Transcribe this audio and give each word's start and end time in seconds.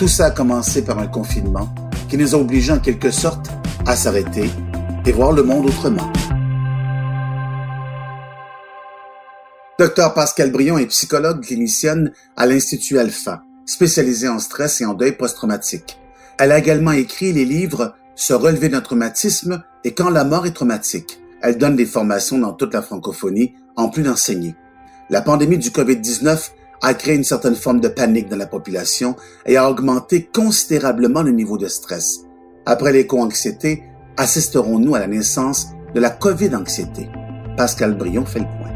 Tout 0.00 0.08
ça 0.08 0.24
a 0.24 0.30
commencé 0.30 0.82
par 0.82 0.98
un 0.98 1.08
confinement 1.08 1.68
qui 2.08 2.16
nous 2.16 2.34
a 2.34 2.38
obligés 2.38 2.72
en 2.72 2.78
quelque 2.78 3.10
sorte 3.10 3.50
à 3.84 3.94
s'arrêter 3.94 4.48
et 5.04 5.12
voir 5.12 5.32
le 5.32 5.42
monde 5.42 5.66
autrement. 5.66 6.10
Docteur 9.78 10.14
Pascal 10.14 10.52
Brion 10.52 10.78
est 10.78 10.86
psychologue 10.86 11.42
clinicienne 11.42 12.12
à 12.38 12.46
l'Institut 12.46 12.98
Alpha, 12.98 13.42
spécialisée 13.66 14.30
en 14.30 14.38
stress 14.38 14.80
et 14.80 14.86
en 14.86 14.94
deuil 14.94 15.12
post-traumatique. 15.12 15.98
Elle 16.38 16.52
a 16.52 16.58
également 16.58 16.92
écrit 16.92 17.34
les 17.34 17.44
livres 17.44 17.94
Se 18.16 18.32
relever 18.32 18.70
d'un 18.70 18.80
traumatisme 18.80 19.62
et 19.84 19.92
Quand 19.92 20.08
la 20.08 20.24
mort 20.24 20.46
est 20.46 20.54
traumatique. 20.54 21.20
Elle 21.42 21.58
donne 21.58 21.76
des 21.76 21.84
formations 21.84 22.38
dans 22.38 22.54
toute 22.54 22.72
la 22.72 22.80
francophonie, 22.80 23.52
en 23.76 23.90
plus 23.90 24.02
d'enseigner. 24.02 24.54
La 25.10 25.20
pandémie 25.20 25.58
du 25.58 25.68
COVID-19 25.68 26.52
a 26.82 26.94
créé 26.94 27.14
une 27.14 27.24
certaine 27.24 27.54
forme 27.54 27.80
de 27.80 27.88
panique 27.88 28.28
dans 28.28 28.36
la 28.36 28.46
population 28.46 29.16
et 29.46 29.56
a 29.56 29.70
augmenté 29.70 30.28
considérablement 30.32 31.22
le 31.22 31.32
niveau 31.32 31.58
de 31.58 31.68
stress. 31.68 32.20
Après 32.66 32.92
l'éco-anxiété, 32.92 33.82
assisterons-nous 34.16 34.94
à 34.94 35.00
la 35.00 35.06
naissance 35.06 35.68
de 35.94 36.00
la 36.00 36.10
COVID-anxiété? 36.10 37.08
Pascal 37.56 37.96
Brion 37.96 38.24
fait 38.24 38.40
le 38.40 38.46
point. 38.46 38.70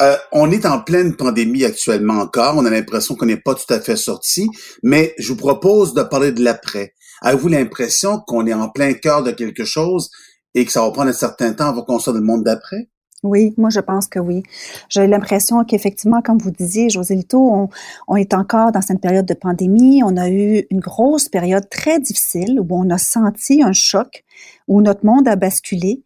Euh, 0.00 0.16
on 0.32 0.50
est 0.50 0.64
en 0.64 0.80
pleine 0.80 1.14
pandémie 1.14 1.64
actuellement 1.64 2.14
encore. 2.14 2.56
On 2.56 2.64
a 2.64 2.70
l'impression 2.70 3.14
qu'on 3.14 3.26
n'est 3.26 3.36
pas 3.36 3.54
tout 3.54 3.72
à 3.72 3.80
fait 3.80 3.96
sorti, 3.96 4.48
mais 4.82 5.14
je 5.18 5.28
vous 5.28 5.36
propose 5.36 5.92
de 5.92 6.02
parler 6.02 6.32
de 6.32 6.42
l'après. 6.42 6.94
Avez-vous 7.20 7.48
l'impression 7.48 8.18
qu'on 8.26 8.46
est 8.46 8.54
en 8.54 8.70
plein 8.70 8.94
cœur 8.94 9.22
de 9.22 9.30
quelque 9.30 9.66
chose 9.66 10.08
et 10.54 10.64
que 10.64 10.72
ça 10.72 10.80
va 10.80 10.90
prendre 10.90 11.10
un 11.10 11.12
certain 11.12 11.52
temps 11.52 11.68
avant 11.68 11.82
qu'on 11.82 11.98
soit 11.98 12.14
dans 12.14 12.18
le 12.18 12.24
monde 12.24 12.44
d'après? 12.44 12.88
Oui, 13.22 13.52
moi 13.58 13.68
je 13.70 13.80
pense 13.80 14.06
que 14.06 14.18
oui. 14.18 14.42
J'ai 14.88 15.06
l'impression 15.06 15.62
qu'effectivement, 15.64 16.22
comme 16.22 16.38
vous 16.38 16.50
disiez, 16.50 16.88
José 16.88 17.14
Lito, 17.14 17.38
on, 17.38 17.68
on, 18.08 18.16
est 18.16 18.32
encore 18.32 18.72
dans 18.72 18.80
cette 18.80 19.00
période 19.00 19.26
de 19.26 19.34
pandémie. 19.34 20.02
On 20.02 20.16
a 20.16 20.30
eu 20.30 20.66
une 20.70 20.80
grosse 20.80 21.28
période 21.28 21.68
très 21.68 22.00
difficile 22.00 22.58
où 22.60 22.66
on 22.70 22.88
a 22.88 22.96
senti 22.96 23.62
un 23.62 23.72
choc, 23.72 24.24
où 24.68 24.80
notre 24.80 25.04
monde 25.04 25.28
a 25.28 25.36
basculé 25.36 26.02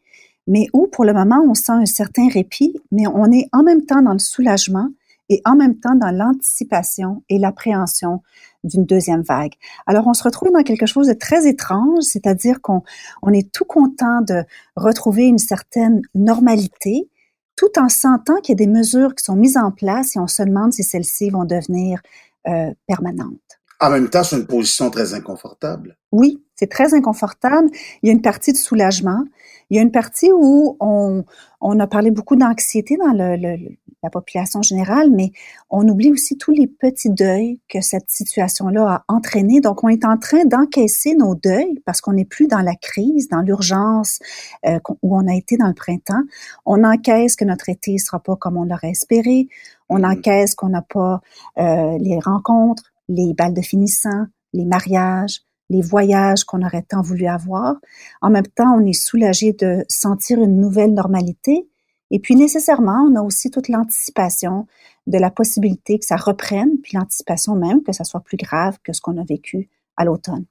mais 0.47 0.67
où 0.73 0.87
pour 0.87 1.05
le 1.05 1.13
moment 1.13 1.43
on 1.49 1.55
sent 1.55 1.73
un 1.73 1.87
certain 1.87 2.29
répit, 2.29 2.77
mais 2.93 3.07
on 3.07 3.31
est 3.33 3.49
en 3.53 3.63
même 3.63 3.85
temps 3.85 4.03
dans 4.03 4.13
le 4.13 4.19
soulagement 4.19 4.89
et 5.29 5.41
en 5.45 5.57
même 5.57 5.79
temps 5.79 5.95
dans 5.95 6.11
l'anticipation 6.11 7.23
et 7.29 7.39
l'appréhension 7.39 8.23
d'une 8.63 8.85
deuxième 8.85 9.23
vague. 9.23 9.55
Alors 9.87 10.07
on 10.07 10.15
se 10.15 10.23
retrouve 10.23 10.53
dans 10.53 10.63
quelque 10.63 10.87
chose 10.87 11.09
de 11.09 11.13
très 11.13 11.47
étrange, 11.47 12.03
c'est-à-dire 12.03 12.61
qu'on 12.61 12.83
on 13.23 13.33
est 13.33 13.51
tout 13.53 13.65
content 13.65 14.21
de 14.23 14.45
retrouver 14.77 15.25
une 15.25 15.39
certaine 15.39 16.03
normalité, 16.15 17.09
tout 17.57 17.79
en 17.79 17.89
sentant 17.89 18.37
qu'il 18.41 18.53
y 18.53 18.63
a 18.63 18.67
des 18.67 18.71
mesures 18.71 19.15
qui 19.15 19.25
sont 19.25 19.37
mises 19.37 19.57
en 19.57 19.71
place 19.71 20.17
et 20.17 20.19
on 20.19 20.27
se 20.27 20.43
demande 20.43 20.73
si 20.73 20.83
celles-ci 20.83 21.31
vont 21.31 21.45
devenir 21.45 22.01
euh, 22.49 22.73
permanentes. 22.87 23.61
En 23.81 23.91
même 23.91 24.09
temps, 24.09 24.25
c'est 24.25 24.37
une 24.37 24.47
position 24.47 24.91
très 24.91 25.15
inconfortable. 25.15 25.97
Oui, 26.13 26.43
c'est 26.55 26.71
très 26.71 26.95
inconfortable. 26.95 27.69
Il 28.03 28.07
y 28.07 28.11
a 28.11 28.13
une 28.13 28.23
partie 28.23 28.53
de 28.53 28.57
soulagement. 28.57 29.25
Il 29.71 29.77
y 29.77 29.81
a 29.81 29.83
une 29.83 29.91
partie 29.91 30.31
où 30.33 30.77
on, 30.81 31.25
on 31.61 31.81
a 31.81 31.87
parlé 31.87 32.11
beaucoup 32.11 32.37
d'anxiété 32.37 32.97
dans 32.97 33.13
le, 33.13 33.57
la 34.05 34.11
population 34.11 34.61
générale, 34.63 35.11
mais 35.11 35.33
on 35.71 35.89
oublie 35.89 36.13
aussi 36.13 36.37
tous 36.37 36.53
les 36.53 36.67
petits 36.67 37.11
deuils 37.11 37.59
que 37.69 37.81
cette 37.81 38.11
situation-là 38.11 38.87
a 38.87 39.05
entraîné. 39.09 39.61
Donc, 39.61 39.83
on 39.83 39.89
est 39.89 40.05
en 40.05 40.19
train 40.19 40.45
d'encaisser 40.45 41.15
nos 41.15 41.35
deuils 41.35 41.83
parce 41.87 42.01
qu'on 42.03 42.13
n'est 42.13 42.27
plus 42.27 42.47
dans 42.47 42.61
la 42.61 42.77
crise, 42.77 43.29
dans 43.29 43.41
l'urgence 43.41 44.19
euh, 44.67 44.79
où 45.03 45.17
on 45.17 45.27
a 45.27 45.35
été 45.35 45.57
dans 45.57 45.69
le 45.69 45.75
printemps. 45.75 46.23
On 46.67 46.85
encaisse 46.85 47.35
que 47.35 47.47
notre 47.47 47.71
été 47.71 47.95
ne 47.95 47.99
sera 47.99 48.21
pas 48.21 48.37
comme 48.37 48.59
on 48.59 48.65
l'aurait 48.65 48.91
espéré. 48.91 49.49
On 49.89 50.01
mm-hmm. 50.01 50.19
encaisse 50.19 50.55
qu'on 50.55 50.69
n'a 50.69 50.83
pas 50.83 51.21
euh, 51.59 51.99
les 51.99 52.19
rencontres, 52.21 52.94
les 53.09 53.35
balles 53.35 53.55
de 53.55 53.61
finissant, 53.61 54.27
les 54.53 54.65
mariages, 54.65 55.41
les 55.71 55.81
voyages 55.81 56.45
qu'on 56.45 56.63
aurait 56.63 56.83
tant 56.83 57.03
voulu 57.03 57.27
avoir. 57.27 57.77
En 58.21 58.31
même 58.31 58.47
temps, 58.47 58.77
on 58.77 58.87
est 58.87 58.93
soulagé 58.93 59.53
de 59.53 59.85
sentir 59.89 60.43
une 60.43 60.61
nouvelle 60.61 60.93
normalité. 60.93 61.69
Et 62.11 62.19
puis 62.19 62.37
nécessairement, 62.37 63.09
on 63.11 63.17
a 63.17 63.23
aussi 63.23 63.51
toute 63.51 63.69
l'anticipation 63.69 64.67
de 65.07 65.19
la 65.19 65.31
possibilité 65.31 65.99
que 65.99 66.05
ça 66.05 66.17
reprenne, 66.17 66.79
puis 66.83 66.97
l'anticipation 66.97 67.55
même 67.57 67.83
que 67.83 67.93
ça 67.93 68.05
soit 68.05 68.21
plus 68.21 68.37
grave 68.37 68.79
que 68.83 68.93
ce 68.93 69.01
qu'on 69.01 69.19
a 69.19 69.25
vécu 69.25 69.69
à 69.97 70.05
l'automne. 70.05 70.45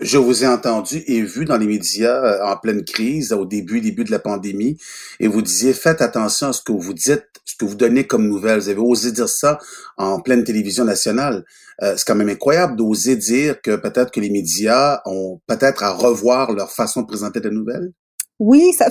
Je 0.00 0.16
vous 0.16 0.44
ai 0.44 0.46
entendu 0.46 1.02
et 1.06 1.20
vu 1.20 1.44
dans 1.44 1.58
les 1.58 1.66
médias 1.66 2.24
euh, 2.24 2.42
en 2.42 2.56
pleine 2.56 2.84
crise, 2.84 3.34
au 3.34 3.44
début, 3.44 3.82
début 3.82 4.04
de 4.04 4.10
la 4.10 4.18
pandémie, 4.18 4.78
et 5.18 5.28
vous 5.28 5.42
disiez 5.42 5.74
faites 5.74 6.00
attention 6.00 6.48
à 6.48 6.52
ce 6.54 6.62
que 6.62 6.72
vous 6.72 6.94
dites, 6.94 7.26
ce 7.44 7.54
que 7.54 7.66
vous 7.66 7.74
donnez 7.74 8.06
comme 8.06 8.26
nouvelles. 8.26 8.60
Vous 8.60 8.70
avez 8.70 8.80
osé 8.80 9.12
dire 9.12 9.28
ça 9.28 9.58
en 9.98 10.20
pleine 10.20 10.42
télévision 10.42 10.84
nationale. 10.86 11.44
Euh, 11.82 11.94
c'est 11.98 12.06
quand 12.06 12.14
même 12.14 12.30
incroyable 12.30 12.76
d'oser 12.76 13.16
dire 13.16 13.60
que 13.60 13.76
peut-être 13.76 14.10
que 14.10 14.20
les 14.20 14.30
médias 14.30 15.02
ont 15.04 15.40
peut-être 15.46 15.82
à 15.82 15.92
revoir 15.92 16.52
leur 16.52 16.72
façon 16.72 17.02
de 17.02 17.06
présenter 17.06 17.40
des 17.40 17.50
nouvelles. 17.50 17.92
Oui, 18.40 18.72
ça. 18.72 18.88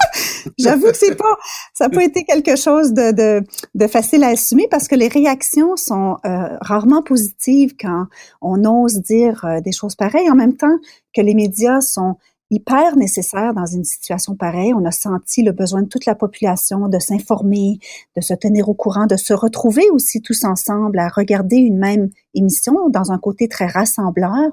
J'avoue 0.58 0.86
que 0.86 0.96
c'est 0.96 1.16
pas, 1.16 1.36
ça 1.74 1.88
pas 1.88 2.04
été 2.04 2.22
quelque 2.22 2.54
chose 2.54 2.92
de, 2.92 3.42
facile 3.88 4.22
à 4.22 4.28
assumer 4.28 4.68
parce 4.70 4.86
que 4.86 4.94
les 4.94 5.08
réactions 5.08 5.76
sont 5.76 6.18
euh, 6.24 6.56
rarement 6.60 7.02
positives 7.02 7.74
quand 7.78 8.06
on 8.40 8.64
ose 8.64 9.02
dire 9.02 9.44
euh, 9.44 9.60
des 9.60 9.72
choses 9.72 9.96
pareilles. 9.96 10.30
En 10.30 10.36
même 10.36 10.56
temps 10.56 10.78
que 11.14 11.20
les 11.20 11.34
médias 11.34 11.80
sont 11.80 12.16
hyper 12.52 12.96
nécessaire 12.98 13.54
dans 13.54 13.64
une 13.64 13.82
situation 13.82 14.36
pareille. 14.36 14.74
On 14.74 14.84
a 14.84 14.90
senti 14.90 15.42
le 15.42 15.52
besoin 15.52 15.82
de 15.82 15.88
toute 15.88 16.04
la 16.04 16.14
population 16.14 16.86
de 16.86 16.98
s'informer, 16.98 17.78
de 18.14 18.20
se 18.20 18.34
tenir 18.34 18.68
au 18.68 18.74
courant, 18.74 19.06
de 19.06 19.16
se 19.16 19.32
retrouver 19.32 19.88
aussi 19.90 20.20
tous 20.20 20.44
ensemble 20.44 20.98
à 20.98 21.08
regarder 21.08 21.56
une 21.56 21.78
même 21.78 22.10
émission 22.34 22.90
dans 22.90 23.10
un 23.10 23.18
côté 23.18 23.48
très 23.48 23.66
rassembleur. 23.66 24.50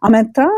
En 0.00 0.08
même 0.08 0.32
temps 0.32 0.48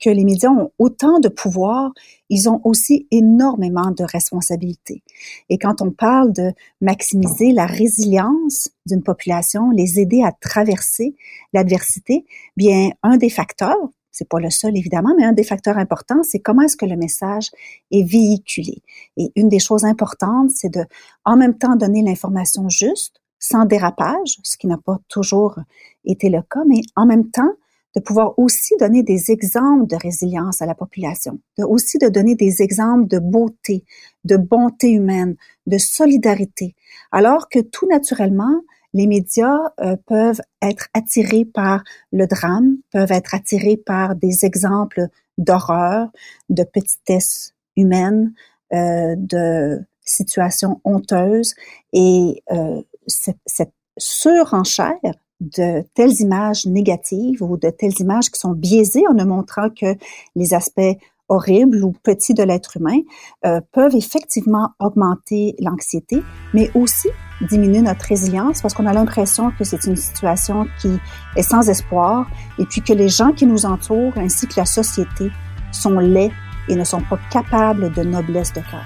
que 0.00 0.10
les 0.10 0.24
médias 0.24 0.50
ont 0.50 0.72
autant 0.78 1.20
de 1.20 1.28
pouvoir, 1.28 1.92
ils 2.28 2.48
ont 2.48 2.60
aussi 2.64 3.06
énormément 3.12 3.92
de 3.92 4.02
responsabilités. 4.02 5.04
Et 5.48 5.58
quand 5.58 5.80
on 5.80 5.92
parle 5.92 6.32
de 6.32 6.52
maximiser 6.80 7.52
la 7.52 7.66
résilience 7.66 8.70
d'une 8.84 9.02
population, 9.02 9.70
les 9.70 10.00
aider 10.00 10.24
à 10.24 10.32
traverser 10.32 11.14
l'adversité, 11.52 12.24
bien, 12.56 12.90
un 13.04 13.16
des 13.16 13.30
facteurs 13.30 13.90
c'est 14.16 14.28
pas 14.28 14.40
le 14.40 14.48
seul 14.48 14.76
évidemment, 14.78 15.14
mais 15.16 15.24
un 15.24 15.32
des 15.32 15.44
facteurs 15.44 15.76
importants, 15.76 16.22
c'est 16.22 16.38
comment 16.38 16.62
est-ce 16.62 16.76
que 16.78 16.86
le 16.86 16.96
message 16.96 17.50
est 17.90 18.02
véhiculé. 18.02 18.82
Et 19.18 19.30
une 19.36 19.50
des 19.50 19.58
choses 19.58 19.84
importantes, 19.84 20.50
c'est 20.50 20.70
de, 20.70 20.84
en 21.26 21.36
même 21.36 21.58
temps, 21.58 21.76
donner 21.76 22.02
l'information 22.02 22.70
juste, 22.70 23.20
sans 23.38 23.66
dérapage, 23.66 24.38
ce 24.42 24.56
qui 24.56 24.68
n'a 24.68 24.78
pas 24.78 24.98
toujours 25.08 25.58
été 26.06 26.30
le 26.30 26.40
cas, 26.40 26.64
mais 26.66 26.80
en 26.96 27.04
même 27.04 27.30
temps, 27.30 27.52
de 27.94 28.00
pouvoir 28.00 28.38
aussi 28.38 28.74
donner 28.78 29.02
des 29.02 29.30
exemples 29.30 29.86
de 29.86 29.96
résilience 29.96 30.62
à 30.62 30.66
la 30.66 30.74
population, 30.74 31.38
aussi 31.58 31.98
de 31.98 32.08
donner 32.08 32.36
des 32.36 32.62
exemples 32.62 33.08
de 33.08 33.18
beauté, 33.18 33.84
de 34.24 34.38
bonté 34.38 34.90
humaine, 34.90 35.36
de 35.66 35.76
solidarité, 35.76 36.74
alors 37.12 37.48
que 37.50 37.58
tout 37.58 37.86
naturellement, 37.86 38.62
les 38.96 39.06
médias 39.06 39.72
euh, 39.80 39.96
peuvent 40.06 40.40
être 40.62 40.88
attirés 40.94 41.44
par 41.44 41.84
le 42.12 42.26
drame, 42.26 42.78
peuvent 42.92 43.12
être 43.12 43.34
attirés 43.34 43.76
par 43.76 44.14
des 44.14 44.46
exemples 44.46 45.08
d'horreur, 45.36 46.08
de 46.48 46.64
petitesse 46.64 47.52
humaine, 47.76 48.32
euh, 48.72 49.14
de 49.18 49.84
situations 50.00 50.80
honteuses. 50.84 51.54
Et 51.92 52.42
euh, 52.50 52.80
cette 53.06 53.74
surenchère 53.98 55.14
de 55.40 55.84
telles 55.94 56.22
images 56.22 56.64
négatives 56.64 57.42
ou 57.42 57.58
de 57.58 57.68
telles 57.68 58.00
images 58.00 58.30
qui 58.30 58.40
sont 58.40 58.52
biaisées 58.52 59.06
en 59.10 59.12
ne 59.12 59.24
montrant 59.24 59.68
que 59.68 59.94
les 60.34 60.54
aspects 60.54 60.96
horribles 61.28 61.82
ou 61.84 61.92
petits 62.02 62.34
de 62.34 62.42
l'être 62.42 62.76
humain 62.76 62.98
euh, 63.44 63.60
peuvent 63.72 63.94
effectivement 63.94 64.70
augmenter 64.78 65.54
l'anxiété, 65.58 66.22
mais 66.54 66.70
aussi 66.74 67.08
diminuer 67.48 67.82
notre 67.82 68.06
résilience 68.06 68.62
parce 68.62 68.74
qu'on 68.74 68.86
a 68.86 68.92
l'impression 68.92 69.50
que 69.58 69.64
c'est 69.64 69.84
une 69.86 69.96
situation 69.96 70.66
qui 70.80 70.98
est 71.36 71.42
sans 71.42 71.68
espoir 71.68 72.26
et 72.58 72.64
puis 72.64 72.80
que 72.80 72.92
les 72.92 73.08
gens 73.08 73.32
qui 73.32 73.46
nous 73.46 73.66
entourent 73.66 74.16
ainsi 74.16 74.46
que 74.46 74.54
la 74.56 74.64
société 74.64 75.30
sont 75.72 75.98
laids 75.98 76.32
et 76.68 76.74
ne 76.74 76.84
sont 76.84 77.02
pas 77.02 77.18
capables 77.30 77.92
de 77.92 78.02
noblesse 78.02 78.52
de 78.52 78.60
cœur. 78.60 78.84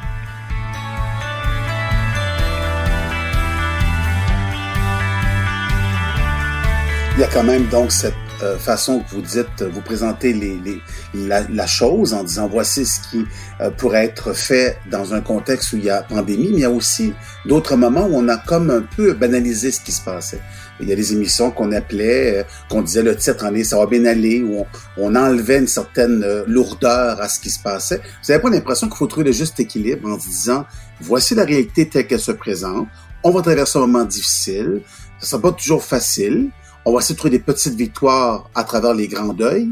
Il 7.16 7.20
y 7.20 7.24
a 7.24 7.28
quand 7.28 7.44
même 7.44 7.66
donc 7.66 7.92
cette 7.92 8.14
euh, 8.42 8.58
façon 8.58 9.00
que 9.00 9.14
vous 9.14 9.22
dites, 9.22 9.62
vous 9.62 9.80
présentez 9.80 10.32
les, 10.32 10.58
les 10.64 10.80
la, 11.14 11.42
la, 11.48 11.66
chose 11.66 12.14
en 12.14 12.24
disant 12.24 12.48
voici 12.48 12.86
ce 12.86 13.00
qui 13.10 13.24
euh, 13.60 13.70
pourrait 13.70 14.04
être 14.04 14.32
fait 14.32 14.78
dans 14.90 15.14
un 15.14 15.20
contexte 15.20 15.72
où 15.72 15.76
il 15.76 15.84
y 15.84 15.90
a 15.90 16.02
pandémie, 16.02 16.48
mais 16.50 16.56
il 16.56 16.60
y 16.60 16.64
a 16.64 16.70
aussi 16.70 17.12
d'autres 17.46 17.76
moments 17.76 18.06
où 18.06 18.16
on 18.16 18.28
a 18.28 18.36
comme 18.36 18.70
un 18.70 18.82
peu 18.96 19.12
banalisé 19.12 19.70
ce 19.70 19.80
qui 19.80 19.92
se 19.92 20.02
passait. 20.02 20.40
Il 20.80 20.88
y 20.88 20.92
a 20.92 20.96
des 20.96 21.12
émissions 21.12 21.50
qu'on 21.50 21.72
appelait, 21.72 22.38
euh, 22.38 22.44
qu'on 22.68 22.82
disait 22.82 23.02
le 23.02 23.14
titre 23.16 23.44
en 23.44 23.54
est 23.54 23.64
ça 23.64 23.76
va 23.76 23.86
bien 23.86 24.04
aller, 24.06 24.42
où 24.42 24.60
on, 24.60 24.66
on 24.96 25.14
enlevait 25.14 25.58
une 25.58 25.68
certaine 25.68 26.24
lourdeur 26.46 27.20
à 27.20 27.28
ce 27.28 27.40
qui 27.40 27.50
se 27.50 27.62
passait. 27.62 27.96
Vous 27.96 28.32
n'avez 28.32 28.42
pas 28.42 28.50
l'impression 28.50 28.88
qu'il 28.88 28.96
faut 28.96 29.06
trouver 29.06 29.26
le 29.26 29.32
juste 29.32 29.60
équilibre 29.60 30.08
en 30.08 30.16
disant 30.16 30.64
voici 31.00 31.34
la 31.34 31.44
réalité 31.44 31.88
telle 31.88 32.06
qu'elle 32.06 32.20
se 32.20 32.32
présente, 32.32 32.86
on 33.22 33.30
va 33.30 33.42
traverser 33.42 33.78
un 33.78 33.82
moment 33.82 34.04
difficile, 34.04 34.80
ça 35.18 35.28
sera 35.28 35.42
pas 35.42 35.52
toujours 35.52 35.84
facile, 35.84 36.50
on 36.84 36.92
va 36.92 37.00
essayer 37.00 37.16
trouver 37.16 37.38
des 37.38 37.44
petites 37.44 37.74
victoires 37.74 38.48
à 38.54 38.64
travers 38.64 38.94
les 38.94 39.08
grands 39.08 39.32
deuils. 39.32 39.68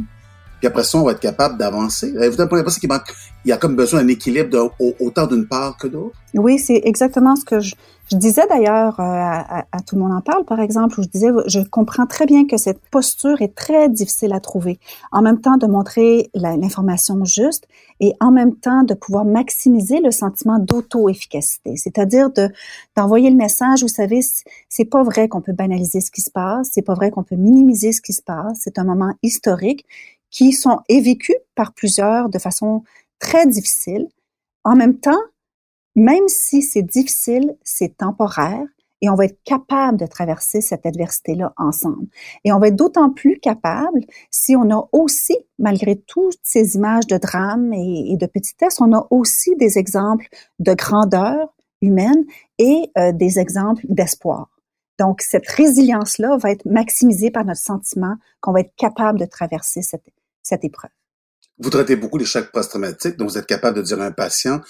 Puis 0.59 0.67
après 0.67 0.85
ça, 0.85 0.99
on 0.99 1.05
va 1.05 1.13
être 1.13 1.21
capable 1.21 1.57
d'avancer. 1.57 2.11
Vous 2.11 2.19
n'avez 2.19 2.49
pas 2.49 2.63
qu'il 2.65 2.89
manque, 2.89 3.15
il 3.45 3.49
y 3.49 3.53
a 3.53 3.57
comme 3.57 3.77
besoin 3.77 4.03
d'un 4.03 4.09
équilibre 4.09 4.73
autant 5.01 5.27
d'une 5.27 5.47
part 5.47 5.77
que 5.77 5.87
d'autre? 5.87 6.17
Oui, 6.35 6.59
c'est 6.59 6.83
exactement 6.85 7.37
ce 7.37 7.45
que 7.45 7.61
je, 7.61 7.75
je 8.11 8.17
disais 8.17 8.47
d'ailleurs 8.49 8.99
euh, 9.01 9.05
à, 9.05 9.65
à, 9.71 9.81
Tout 9.81 9.97
le 9.97 10.03
monde 10.03 10.13
en 10.13 10.21
parle, 10.21 10.45
par 10.45 10.61
exemple, 10.61 10.99
où 10.99 11.03
je 11.03 11.09
disais, 11.09 11.29
je 11.47 11.61
comprends 11.61 12.07
très 12.07 12.27
bien 12.27 12.47
que 12.47 12.57
cette 12.57 12.81
posture 12.91 13.41
est 13.41 13.55
très 13.55 13.89
difficile 13.89 14.33
à 14.33 14.41
trouver. 14.41 14.79
En 15.13 15.23
même 15.23 15.41
temps, 15.41 15.57
de 15.57 15.67
montrer 15.67 16.31
l'information 16.35 17.25
juste 17.25 17.67
et 18.01 18.13
en 18.21 18.31
même 18.31 18.55
temps 18.57 18.83
de 18.83 18.95
pouvoir 18.95 19.25
maximiser 19.25 20.01
le 20.01 20.11
sentiment 20.11 20.59
d'auto-efficacité, 20.59 21.77
c'est-à-dire 21.77 22.31
de 22.31 22.49
d'envoyer 22.97 23.31
le 23.31 23.37
message. 23.37 23.83
Vous 23.83 23.89
savez, 23.89 24.21
c'est 24.69 24.85
pas 24.85 25.03
vrai 25.03 25.29
qu'on 25.29 25.41
peut 25.41 25.53
banaliser 25.53 26.01
ce 26.01 26.11
qui 26.11 26.23
se 26.23 26.31
passe, 26.31 26.71
c'est 26.73 26.83
pas 26.83 26.95
vrai 26.95 27.11
qu'on 27.11 27.23
peut 27.23 27.37
minimiser 27.37 27.93
ce 27.93 28.01
qui 28.01 28.13
se 28.13 28.23
passe. 28.23 28.59
C'est 28.61 28.79
un 28.79 28.85
moment 28.85 29.15
historique 29.23 29.85
qui 30.31 30.53
sont 30.53 30.81
vécus 30.89 31.37
par 31.55 31.73
plusieurs 31.73 32.29
de 32.29 32.39
façon 32.39 32.83
très 33.19 33.47
difficile. 33.47 34.09
En 34.65 34.77
même 34.77 34.99
temps, 34.99 35.23
même 35.95 36.29
si 36.29 36.63
c'est 36.63 36.83
difficile, 36.83 37.57
c'est 37.65 37.97
temporaire 37.97 38.65
et 39.01 39.09
on 39.09 39.15
va 39.15 39.27
être 39.27 39.43
capable 39.45 39.99
de 39.99 40.07
traverser 40.07 40.61
cette 40.61 40.87
adversité-là 40.87 41.53
ensemble. 41.57 42.07
Et 42.45 42.53
on 42.53 42.59
va 42.59 42.69
être 42.69 42.77
d'autant 42.77 43.11
plus 43.11 43.39
capable 43.39 44.01
si 44.31 44.57
on 44.57 44.71
a 44.71 44.89
aussi, 44.93 45.37
malgré 45.59 45.97
toutes 45.97 46.39
ces 46.43 46.75
images 46.75 47.07
de 47.07 47.17
drame 47.17 47.73
et, 47.73 48.17
de 48.17 48.27
petitesse, 48.27 48.81
on 48.81 48.93
a 48.93 49.07
aussi 49.11 49.55
des 49.57 49.79
exemples 49.79 50.29
de 50.59 50.75
grandeur 50.75 51.55
humaine 51.81 52.25
et 52.59 52.91
euh, 52.99 53.13
des 53.13 53.39
exemples 53.39 53.85
d'espoir. 53.89 54.51
Donc, 54.99 55.21
cette 55.23 55.49
résilience-là 55.49 56.37
va 56.39 56.51
être 56.51 56.65
maximisée 56.65 57.31
par 57.31 57.45
notre 57.45 57.61
sentiment 57.61 58.17
qu'on 58.41 58.53
va 58.53 58.61
être 58.61 58.75
capable 58.77 59.21
de 59.21 59.27
traverser 59.27 59.81
cette, 59.81 60.03
Vous 61.59 61.71
traitez 61.71 61.97
beaucoup 61.97 62.19
les 62.19 62.25
chocs 62.25 62.53
post-traumatiques, 62.53 63.17
donc 63.17 63.31
vous 63.31 63.39
êtes 63.39 63.47
capable 63.47 63.79
de 63.79 63.83
dire 63.83 64.01
à 64.01 64.07
un 64.07 64.13
patient, 64.13 64.61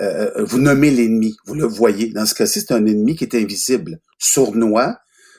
euh, 0.00 0.30
euh, 0.36 0.44
vous 0.44 0.58
nommez 0.58 0.90
l'ennemi, 0.90 1.36
vous 1.46 1.54
le 1.54 1.66
voyez. 1.66 2.10
Dans 2.12 2.26
ce 2.26 2.34
cas-ci, 2.34 2.60
c'est 2.60 2.72
un 2.72 2.84
ennemi 2.84 3.14
qui 3.14 3.24
est 3.24 3.34
invisible, 3.36 4.00
sournois. 4.18 4.98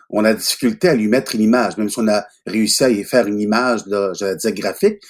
On 0.09 0.23
a 0.23 0.33
difficulté 0.33 0.87
à 0.87 0.95
lui 0.95 1.07
mettre 1.07 1.35
une 1.35 1.41
image, 1.41 1.77
même 1.77 1.89
si 1.89 1.99
on 1.99 2.07
a 2.07 2.25
réussi 2.45 2.83
à 2.83 2.89
y 2.89 3.03
faire 3.03 3.27
une 3.27 3.39
image, 3.39 3.81
j'allais 4.13 4.37
dire 4.37 4.53
graphique, 4.53 5.01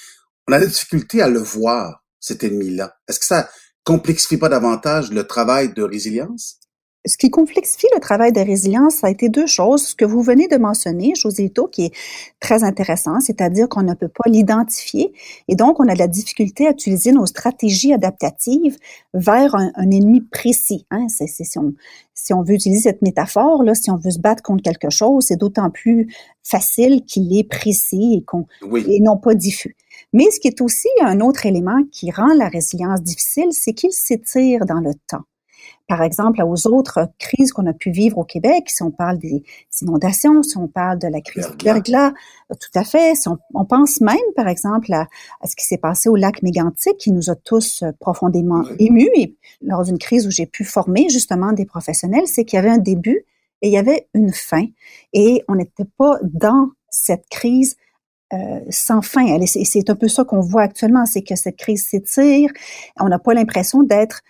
on 0.48 0.52
a 0.52 0.58
la 0.58 0.66
difficulté 0.66 1.22
à 1.22 1.28
le 1.28 1.38
voir, 1.38 2.04
cet 2.18 2.42
ennemi-là. 2.42 2.96
Est-ce 3.06 3.20
que 3.20 3.26
ça 3.26 3.50
complexifie 3.84 4.38
pas 4.38 4.48
davantage 4.48 5.12
le 5.12 5.24
travail 5.24 5.74
de 5.74 5.82
résilience? 5.82 6.58
Ce 7.06 7.18
qui 7.18 7.30
complexifie 7.30 7.86
le 7.94 8.00
travail 8.00 8.32
de 8.32 8.40
résilience, 8.40 8.96
ça 8.96 9.08
a 9.08 9.10
été 9.10 9.28
deux 9.28 9.46
choses. 9.46 9.88
Ce 9.88 9.94
que 9.94 10.06
vous 10.06 10.22
venez 10.22 10.48
de 10.48 10.56
mentionner, 10.56 11.14
Josito, 11.14 11.66
qui 11.66 11.86
est 11.86 11.94
très 12.40 12.64
intéressant, 12.64 13.20
c'est-à-dire 13.20 13.68
qu'on 13.68 13.82
ne 13.82 13.92
peut 13.94 14.08
pas 14.08 14.28
l'identifier 14.28 15.12
et 15.48 15.54
donc 15.54 15.80
on 15.80 15.88
a 15.88 15.94
de 15.94 15.98
la 15.98 16.08
difficulté 16.08 16.66
à 16.66 16.70
utiliser 16.70 17.12
nos 17.12 17.26
stratégies 17.26 17.92
adaptatives 17.92 18.78
vers 19.12 19.54
un, 19.54 19.90
ennemi 19.90 20.22
précis. 20.22 20.86
Hein. 20.90 21.06
C'est, 21.08 21.26
si, 21.26 21.58
on, 21.58 21.74
si 22.14 22.32
on 22.32 22.42
veut 22.42 22.54
utiliser 22.54 22.82
cette 22.82 23.02
métaphore, 23.02 23.62
là, 23.62 23.74
si 23.74 23.90
on 23.90 23.96
veut 23.96 24.10
se 24.10 24.20
battre 24.20 24.42
contre 24.42 24.62
quelque 24.62 24.90
chose, 24.90 25.26
c'est 25.28 25.36
d'autant 25.36 25.70
plus 25.70 26.08
facile 26.42 27.04
qu'il 27.04 27.36
est 27.36 27.48
précis 27.48 28.14
et, 28.18 28.24
qu'on, 28.24 28.46
et 28.88 29.00
non 29.00 29.18
pas 29.18 29.34
diffus. 29.34 29.76
Mais 30.12 30.30
ce 30.30 30.40
qui 30.40 30.48
est 30.48 30.60
aussi 30.60 30.88
un 31.02 31.20
autre 31.20 31.44
élément 31.44 31.82
qui 31.92 32.10
rend 32.10 32.32
la 32.34 32.48
résilience 32.48 33.02
difficile, 33.02 33.48
c'est 33.50 33.74
qu'il 33.74 33.92
s'étire 33.92 34.64
dans 34.64 34.80
le 34.80 34.94
temps 35.06 35.24
par 35.86 36.02
exemple, 36.02 36.42
aux 36.42 36.66
autres 36.66 37.10
crises 37.18 37.52
qu'on 37.52 37.66
a 37.66 37.74
pu 37.74 37.90
vivre 37.90 38.16
au 38.16 38.24
Québec, 38.24 38.70
si 38.70 38.82
on 38.82 38.90
parle 38.90 39.18
des 39.18 39.42
inondations, 39.82 40.42
si 40.42 40.56
on 40.56 40.66
parle 40.66 40.98
de 40.98 41.08
la 41.08 41.20
crise 41.20 41.46
du 41.58 41.64
verglas, 41.64 42.12
euh, 42.50 42.54
tout 42.58 42.78
à 42.78 42.84
fait. 42.84 43.14
Si 43.14 43.28
on, 43.28 43.64
pense 43.66 44.00
même, 44.00 44.16
par 44.34 44.48
exemple, 44.48 44.92
à, 44.92 45.06
ce 45.44 45.54
qui 45.54 45.66
s'est 45.66 45.78
passé 45.78 46.08
au 46.08 46.16
lac 46.16 46.42
Mégantic, 46.42 46.96
qui 46.96 47.12
nous 47.12 47.28
a 47.28 47.34
tous 47.34 47.82
euh, 47.82 47.92
profondément 48.00 48.64
émus. 48.78 49.10
Et 49.14 49.36
lors 49.60 49.84
d'une 49.84 49.98
crise 49.98 50.26
où 50.26 50.30
j'ai 50.30 50.46
pu 50.46 50.64
former 50.64 51.08
justement 51.10 51.52
des 51.52 51.66
professionnels, 51.66 52.26
c'est 52.26 52.46
qu'il 52.46 52.56
y 52.56 52.60
avait 52.60 52.70
un 52.70 52.78
début 52.78 53.26
et 53.60 53.68
il 53.68 53.72
y 53.72 53.78
avait 53.78 54.08
une 54.14 54.32
fin. 54.32 54.64
Et 55.12 55.42
on 55.48 55.54
n'était 55.54 55.86
pas 55.98 56.18
dans 56.22 56.70
cette 56.88 57.28
crise 57.28 57.76
euh, 58.32 58.60
sans 58.70 59.02
fin. 59.02 59.26
Et 59.26 59.46
c'est 59.46 59.90
un 59.90 59.96
peu 59.96 60.08
ça 60.08 60.24
qu'on 60.24 60.40
voit 60.40 60.62
actuellement, 60.62 61.04
c'est 61.04 61.22
que 61.22 61.36
cette 61.36 61.56
crise 61.56 61.84
s'étire. 61.84 62.50
On 62.98 63.08
n'a 63.08 63.18
pas 63.18 63.34
l'impression 63.34 63.82
d'être 63.82 64.22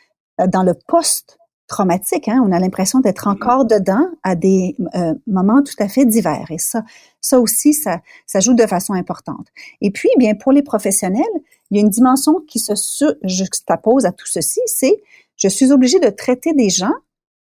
dans 0.48 0.64
le 0.64 0.74
post 0.74 1.38
traumatique. 1.66 2.28
Hein? 2.28 2.42
On 2.44 2.52
a 2.52 2.58
l'impression 2.58 3.00
d'être 3.00 3.26
mm-hmm. 3.26 3.32
encore 3.32 3.64
dedans 3.64 4.06
à 4.22 4.34
des 4.34 4.76
euh, 4.94 5.14
moments 5.26 5.62
tout 5.62 5.74
à 5.78 5.88
fait 5.88 6.04
divers. 6.04 6.46
Et 6.50 6.58
ça, 6.58 6.84
ça 7.20 7.40
aussi, 7.40 7.74
ça, 7.74 8.00
ça 8.26 8.40
joue 8.40 8.54
de 8.54 8.66
façon 8.66 8.92
importante. 8.92 9.46
Et 9.80 9.90
puis, 9.90 10.08
eh 10.14 10.18
bien, 10.18 10.34
pour 10.34 10.52
les 10.52 10.62
professionnels, 10.62 11.24
il 11.70 11.76
y 11.76 11.80
a 11.80 11.82
une 11.82 11.90
dimension 11.90 12.40
qui 12.46 12.58
se 12.58 12.74
juxtapose 13.22 14.04
à 14.04 14.12
tout 14.12 14.26
ceci, 14.26 14.60
c'est 14.66 15.02
je 15.36 15.48
suis 15.48 15.72
obligée 15.72 15.98
de 15.98 16.10
traiter 16.10 16.52
des 16.52 16.70
gens 16.70 16.92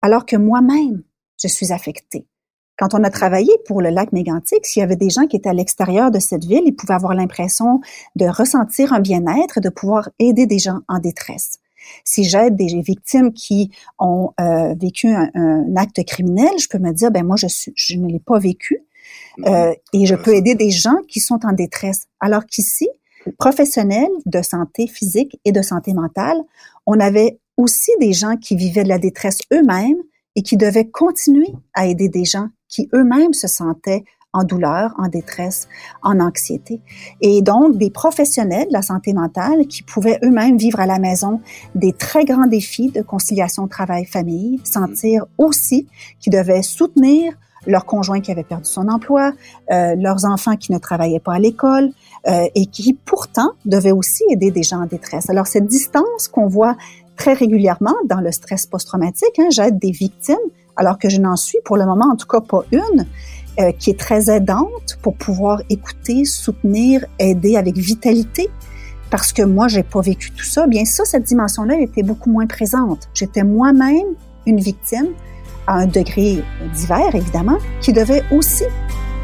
alors 0.03 0.27
que 0.27 0.37
moi-même, 0.37 1.03
je 1.41 1.49
suis 1.49 1.73
affectée. 1.73 2.27
Quand 2.79 2.95
on 2.95 3.03
a 3.03 3.11
travaillé 3.11 3.51
pour 3.67 3.83
le 3.83 3.91
lac 3.91 4.13
Mégantic, 4.13 4.65
s'il 4.65 4.81
y 4.81 4.85
avait 4.85 4.97
des 4.97 5.11
gens 5.11 5.27
qui 5.27 5.37
étaient 5.37 5.49
à 5.49 5.55
l'extérieur 5.55 6.13
de 6.13 6.21
cette 6.21 6.45
ville, 6.45 6.63
ils 6.65 6.75
pouvaient 6.75 6.95
avoir 6.95 7.15
l'impression 7.15 7.81
de 8.15 8.27
ressentir 8.27 8.93
un 8.93 9.01
bien-être, 9.01 9.61
de 9.61 9.69
pouvoir 9.69 10.11
aider 10.21 10.47
des 10.47 10.61
gens 10.61 10.81
en 10.87 11.01
détresse. 11.01 11.59
Si 12.05 12.25
j'aide 12.25 12.57
des 12.57 12.81
victimes 12.81 13.33
qui 13.33 13.71
ont 13.99 14.33
euh, 14.41 14.75
vécu 14.81 15.09
un, 15.09 15.77
acte 15.77 16.05
criminel, 16.05 16.51
je 16.59 16.69
peux 16.69 16.79
me 16.79 16.93
dire, 16.93 17.11
ben 17.11 17.25
moi, 17.25 17.37
je, 17.37 17.47
suis, 17.47 17.73
je 17.75 17.97
ne 17.97 18.09
l'ai 18.09 18.21
pas 18.21 18.39
vécu. 18.39 18.85
Euh, 19.47 19.73
et 19.93 20.07
je 20.07 20.15
peux 20.15 20.35
aider 20.35 20.55
des 20.55 20.71
gens 20.71 20.97
qui 21.09 21.21
sont 21.21 21.41
en 21.45 21.53
détresse. 21.53 22.07
Alors 22.21 22.45
qu'ici, 22.45 22.89
professionnels 23.39 24.11
de 24.27 24.43
santé 24.43 24.87
physique 24.87 25.39
et 25.45 25.53
de 25.53 25.63
santé 25.63 25.93
mentale, 25.95 26.39
on 26.87 26.99
avait 26.99 27.39
aussi 27.57 27.91
des 28.01 28.13
gens 28.13 28.37
qui 28.37 28.57
vivaient 28.57 28.85
de 28.85 28.89
la 28.89 28.99
détresse 28.99 29.41
eux-mêmes 29.53 30.03
et 30.37 30.43
qui 30.43 30.57
devaient 30.57 30.89
continuer 30.89 31.49
à 31.75 31.87
aider 31.87 32.09
des 32.09 32.25
gens 32.25 32.49
qui 32.69 32.89
eux-mêmes 32.95 33.33
se 33.33 33.49
sentaient 33.49 34.05
en 34.35 34.45
douleur, 34.45 34.93
en 34.99 35.09
détresse, 35.09 35.69
en 36.03 36.21
anxiété. 36.21 36.81
Et 37.21 37.41
donc, 37.41 37.79
des 37.79 37.91
professionnels 37.91 38.69
de 38.69 38.73
la 38.73 38.83
santé 38.83 39.15
mentale 39.15 39.67
qui 39.67 39.83
pouvaient 39.83 40.19
eux-mêmes 40.23 40.59
vivre 40.59 40.81
à 40.81 40.87
la 40.87 40.99
maison 40.99 41.41
des 41.75 41.93
très 41.93 42.25
grands 42.25 42.47
défis 42.47 42.91
de 42.91 43.03
conciliation 43.03 43.69
travail-famille, 43.69 44.61
sentir 44.65 45.25
aussi 45.39 45.89
qu'ils 46.21 46.33
devaient 46.33 46.63
soutenir 46.63 47.33
leur 47.67 47.87
conjoint 47.87 48.21
qui 48.21 48.31
avait 48.31 48.45
perdu 48.45 48.65
son 48.65 48.89
emploi, 48.89 49.33
euh, 49.71 49.95
leurs 49.97 50.25
enfants 50.25 50.57
qui 50.57 50.73
ne 50.73 50.79
travaillaient 50.79 51.21
pas 51.21 51.35
à 51.35 51.39
l'école 51.39 51.91
euh, 52.27 52.47
et 52.55 52.67
qui 52.67 52.95
pourtant 52.95 53.51
devaient 53.65 53.93
aussi 53.93 54.23
aider 54.31 54.51
des 54.51 54.63
gens 54.63 54.83
en 54.83 54.87
détresse. 54.87 55.29
Alors 55.29 55.47
cette 55.47 55.67
distance 55.67 56.29
qu'on 56.29 56.47
voit 56.47 56.77
très 57.17 57.33
régulièrement 57.33 57.95
dans 58.05 58.21
le 58.21 58.31
stress 58.31 58.67
post-traumatique, 58.67 59.39
hein, 59.39 59.49
j'aide 59.51 59.79
des 59.79 59.91
victimes 59.91 60.37
alors 60.77 60.99
que 60.99 61.09
je 61.09 61.21
n'en 61.21 61.37
suis 61.37 61.59
pour 61.65 61.77
le 61.77 61.85
moment 61.85 62.07
en 62.11 62.17
tout 62.17 62.27
cas 62.27 62.41
pas 62.41 62.63
une, 62.71 63.07
euh, 63.61 63.73
qui 63.73 63.91
est 63.91 63.99
très 63.99 64.31
aidante 64.31 64.99
pour 65.03 65.15
pouvoir 65.15 65.63
écouter, 65.69 66.25
soutenir, 66.25 67.05
aider 67.19 67.57
avec 67.57 67.77
vitalité. 67.77 68.49
Parce 69.11 69.33
que 69.33 69.43
moi, 69.43 69.69
j'ai 69.69 69.83
pas 69.83 70.01
vécu 70.01 70.31
tout 70.31 70.45
ça. 70.45 70.67
Bien 70.67 70.85
ça, 70.85 71.05
cette 71.05 71.25
dimension-là 71.25 71.81
était 71.81 72.03
beaucoup 72.03 72.31
moins 72.31 72.47
présente. 72.47 73.09
J'étais 73.15 73.43
moi-même 73.43 74.15
une 74.47 74.61
victime, 74.61 75.09
à 75.67 75.75
un 75.75 75.87
degré 75.87 76.43
divers, 76.75 77.15
évidemment, 77.15 77.59
qui 77.81 77.93
devait 77.93 78.23
aussi 78.33 78.65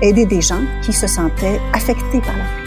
aider 0.02 0.26
des 0.26 0.40
gens 0.40 0.62
qui 0.82 0.92
se 0.92 1.06
sentaient 1.06 1.60
affectés 1.72 2.20
par 2.20 2.36
la 2.36 2.63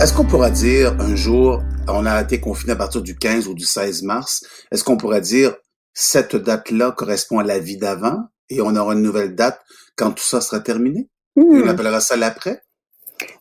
Est-ce 0.00 0.14
qu'on 0.14 0.24
pourra 0.24 0.50
dire 0.50 0.94
un 1.00 1.16
jour, 1.16 1.60
on 1.88 2.06
a 2.06 2.22
été 2.22 2.38
confiné 2.38 2.72
à 2.72 2.76
partir 2.76 3.02
du 3.02 3.16
15 3.16 3.48
ou 3.48 3.54
du 3.54 3.64
16 3.64 4.04
mars, 4.04 4.44
est-ce 4.70 4.84
qu'on 4.84 4.96
pourrait 4.96 5.20
dire 5.20 5.56
cette 5.92 6.36
date-là 6.36 6.92
correspond 6.92 7.40
à 7.40 7.42
la 7.42 7.58
vie 7.58 7.78
d'avant 7.78 8.22
et 8.48 8.60
on 8.60 8.76
aura 8.76 8.94
une 8.94 9.02
nouvelle 9.02 9.34
date 9.34 9.58
quand 9.96 10.12
tout 10.12 10.22
ça 10.22 10.40
sera 10.40 10.60
terminé? 10.60 11.08
on 11.36 11.42
hmm. 11.42 11.68
appellera 11.68 12.00
ça 12.00 12.16
l'après? 12.16 12.62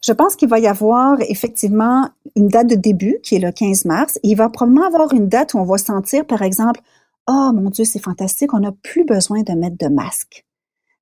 Je 0.04 0.12
pense 0.12 0.36
qu'il 0.36 0.50
va 0.50 0.58
y 0.58 0.66
avoir 0.66 1.18
effectivement 1.30 2.10
une 2.36 2.48
date 2.48 2.68
de 2.68 2.76
début 2.76 3.20
qui 3.22 3.36
est 3.36 3.40
le 3.40 3.52
15 3.52 3.86
mars. 3.86 4.20
il 4.24 4.36
va 4.36 4.50
probablement 4.50 4.88
avoir 4.88 5.14
une 5.14 5.30
date 5.30 5.54
où 5.54 5.60
on 5.60 5.66
va 5.66 5.78
sentir, 5.78 6.26
par 6.26 6.42
exemple, 6.42 6.82
oh 7.28 7.52
mon 7.54 7.70
Dieu, 7.70 7.86
c'est 7.86 8.02
fantastique, 8.02 8.56
on 8.56 8.62
n'a 8.62 8.72
plus 8.72 9.06
besoin 9.06 9.44
de 9.44 9.54
mettre 9.54 9.78
de 9.78 9.94
masque 9.94 10.44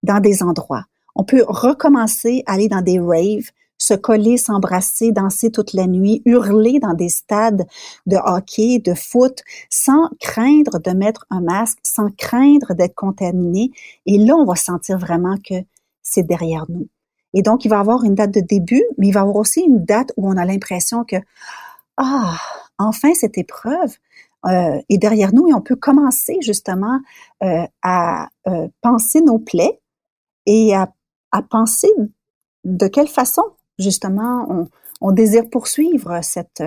dans 0.03 0.19
des 0.19 0.43
endroits. 0.43 0.83
On 1.15 1.23
peut 1.23 1.45
recommencer 1.47 2.43
à 2.45 2.53
aller 2.53 2.67
dans 2.67 2.81
des 2.81 2.99
raves, 2.99 3.51
se 3.85 3.93
coller, 3.93 4.37
s'embrasser, 4.37 5.11
danser 5.11 5.51
toute 5.51 5.73
la 5.73 5.85
nuit, 5.85 6.23
hurler 6.25 6.79
dans 6.79 6.93
des 6.93 7.09
stades 7.09 7.67
de 8.07 8.17
hockey, 8.17 8.79
de 8.79 8.95
foot, 8.95 9.43
sans 9.69 10.09
craindre 10.19 10.79
de 10.79 10.91
mettre 10.91 11.25
un 11.29 11.41
masque, 11.41 11.77
sans 11.83 12.09
craindre 12.17 12.73
d'être 12.73 12.95
contaminé. 12.95 13.71
Et 14.07 14.17
là, 14.17 14.35
on 14.35 14.45
va 14.45 14.55
sentir 14.55 14.97
vraiment 14.97 15.35
que 15.37 15.55
c'est 16.01 16.23
derrière 16.23 16.65
nous. 16.69 16.87
Et 17.33 17.43
donc, 17.43 17.63
il 17.65 17.69
va 17.69 17.79
avoir 17.79 18.03
une 18.03 18.15
date 18.15 18.31
de 18.31 18.39
début, 18.39 18.83
mais 18.97 19.09
il 19.09 19.11
va 19.11 19.21
avoir 19.21 19.35
aussi 19.35 19.61
une 19.61 19.83
date 19.83 20.11
où 20.17 20.27
on 20.27 20.37
a 20.37 20.45
l'impression 20.45 21.03
que, 21.03 21.17
ah, 21.97 22.37
enfin, 22.79 23.13
cette 23.13 23.37
épreuve 23.37 23.97
euh, 24.47 24.81
est 24.89 24.97
derrière 24.97 25.33
nous 25.33 25.47
et 25.47 25.53
on 25.53 25.61
peut 25.61 25.75
commencer 25.75 26.37
justement 26.41 26.99
euh, 27.43 27.65
à 27.83 28.29
euh, 28.47 28.67
penser 28.81 29.21
nos 29.21 29.37
plaies 29.37 29.79
et 30.45 30.73
à 30.75 30.87
penser 31.49 31.89
de 32.63 32.87
quelle 32.87 33.07
façon 33.07 33.43
justement, 33.79 34.69
on, 35.01 35.11
désire 35.11 35.49
poursuivre 35.49 36.19
cette, 36.23 36.63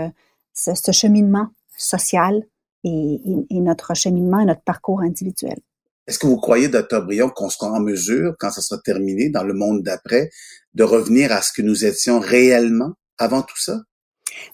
ce, 0.55 0.93
cheminement 0.93 1.49
social 1.77 2.43
et, 2.85 3.21
notre 3.51 3.95
cheminement 3.95 4.41
et 4.41 4.45
notre 4.45 4.63
parcours 4.63 5.01
individuel. 5.01 5.59
Est-ce 6.07 6.19
que 6.19 6.27
vous 6.27 6.39
croyez, 6.39 6.69
Dr. 6.69 7.03
Brion, 7.03 7.29
qu'on 7.29 7.51
sera 7.51 7.71
en 7.71 7.81
mesure, 7.81 8.35
quand 8.39 8.51
ça 8.51 8.63
sera 8.63 8.81
terminé 8.81 9.29
dans 9.29 9.43
le 9.43 9.53
monde 9.53 9.83
d'après, 9.83 10.31
de 10.75 10.85
revenir 10.85 11.33
à 11.33 11.43
ce 11.43 11.53
que 11.53 11.63
nous 11.63 11.85
étions 11.85 12.19
réellement 12.19 12.93
avant 13.19 13.43
tout 13.43 13.59
ça? 13.59 13.81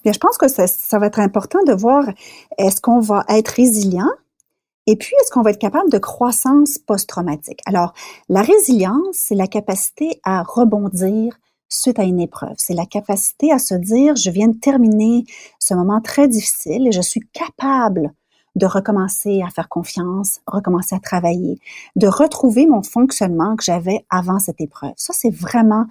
Bien, 0.03 0.11
je 0.11 0.19
pense 0.19 0.37
que 0.37 0.47
ça, 0.47 0.67
ça 0.67 0.99
va 0.99 1.07
être 1.07 1.19
important 1.19 1.63
de 1.63 1.73
voir 1.73 2.05
est-ce 2.57 2.81
qu'on 2.81 2.99
va 2.99 3.23
être 3.29 3.49
résilient 3.49 4.09
et 4.87 4.95
puis, 4.97 5.13
est-ce 5.19 5.31
qu'on 5.31 5.41
va 5.41 5.49
être 5.49 5.59
capable 5.59 5.91
de 5.91 5.97
croissance 5.97 6.77
post-traumatique? 6.77 7.59
Alors, 7.65 7.93
la 8.29 8.41
résilience, 8.41 9.15
c'est 9.15 9.35
la 9.35 9.47
capacité 9.47 10.19
à 10.23 10.43
rebondir 10.43 11.39
suite 11.69 11.99
à 11.99 12.03
une 12.03 12.19
épreuve. 12.19 12.55
C'est 12.57 12.73
la 12.73 12.85
capacité 12.85 13.51
à 13.51 13.59
se 13.59 13.75
dire, 13.75 14.15
je 14.15 14.29
viens 14.29 14.47
de 14.47 14.57
terminer 14.57 15.25
ce 15.59 15.73
moment 15.73 16.01
très 16.01 16.27
difficile 16.27 16.87
et 16.87 16.91
je 16.91 17.01
suis 17.01 17.21
capable 17.33 18.13
de 18.55 18.65
recommencer 18.65 19.41
à 19.45 19.49
faire 19.49 19.67
confiance, 19.67 20.39
recommencer 20.47 20.95
à 20.95 20.99
travailler, 20.99 21.59
de 21.95 22.07
retrouver 22.07 22.65
mon 22.67 22.83
fonctionnement 22.83 23.55
que 23.55 23.63
j'avais 23.63 24.05
avant 24.09 24.39
cette 24.39 24.61
épreuve. 24.61 24.93
Ça, 24.95 25.13
c'est 25.13 25.33
vraiment 25.33 25.85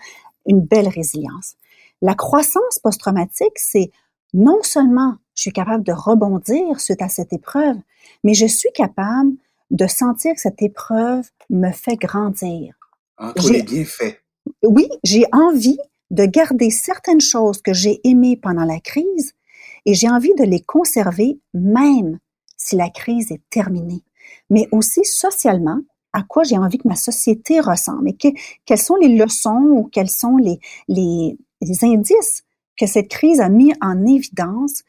une 0.47 0.61
belle 0.61 0.89
résilience. 0.89 1.57
La 2.01 2.15
croissance 2.15 2.79
post-traumatique, 2.83 3.57
c'est 3.57 3.91
non 4.33 4.63
seulement 4.63 5.17
je 5.35 5.43
suis 5.43 5.53
capable 5.53 5.85
de 5.85 5.93
rebondir 5.93 6.81
suite 6.81 7.03
à 7.03 7.09
cette 7.09 7.33
épreuve, 7.33 7.77
mais 8.23 8.35
je 8.35 8.47
suis 8.47 8.73
capable 8.73 9.33
de 9.71 9.87
sentir 9.87 10.35
que 10.35 10.41
cette 10.41 10.63
épreuve 10.63 11.29
me 11.51 11.71
fait 11.71 11.97
grandir. 11.97 12.75
Entre 13.19 13.51
les 13.51 13.63
bienfaits 13.63 14.24
oui, 14.63 14.89
j'ai 15.03 15.25
envie 15.33 15.79
de 16.11 16.25
garder 16.27 16.71
certaines 16.71 17.21
choses 17.21 17.61
que 17.63 17.73
j'ai 17.73 18.01
aimées 18.05 18.37
pendant 18.37 18.65
la 18.65 18.81
crise 18.81 19.33
et 19.87 19.95
j'ai 19.95 20.09
envie 20.09 20.35
de 20.35 20.45
les 20.45 20.61
conserver 20.61 21.39
même 21.53 22.19
si 22.57 22.77
la 22.77 22.89
crise 22.89 23.33
est 23.33 23.43
terminée. 23.51 24.03
Mais 24.51 24.69
aussi 24.73 25.05
socialement, 25.05 25.81
à 26.13 26.23
quoi 26.23 26.45
j'ai 26.45 26.57
envie 26.57 26.79
que 26.79 26.89
ma 26.89 26.97
société 26.97 27.61
ressemble 27.61 28.11
et 28.11 28.17
quelles 28.65 28.81
sont 28.81 28.97
les 28.97 29.17
leçons 29.17 29.65
ou 29.71 29.85
quels 29.85 30.11
sont 30.11 30.37
les, 30.37 30.61
les, 30.89 31.37
indices 31.83 32.45
que 32.77 32.87
cette 32.87 33.09
crise 33.09 33.41
a 33.41 33.49
mis 33.49 33.73
en 33.81 34.07
évidence 34.07 34.83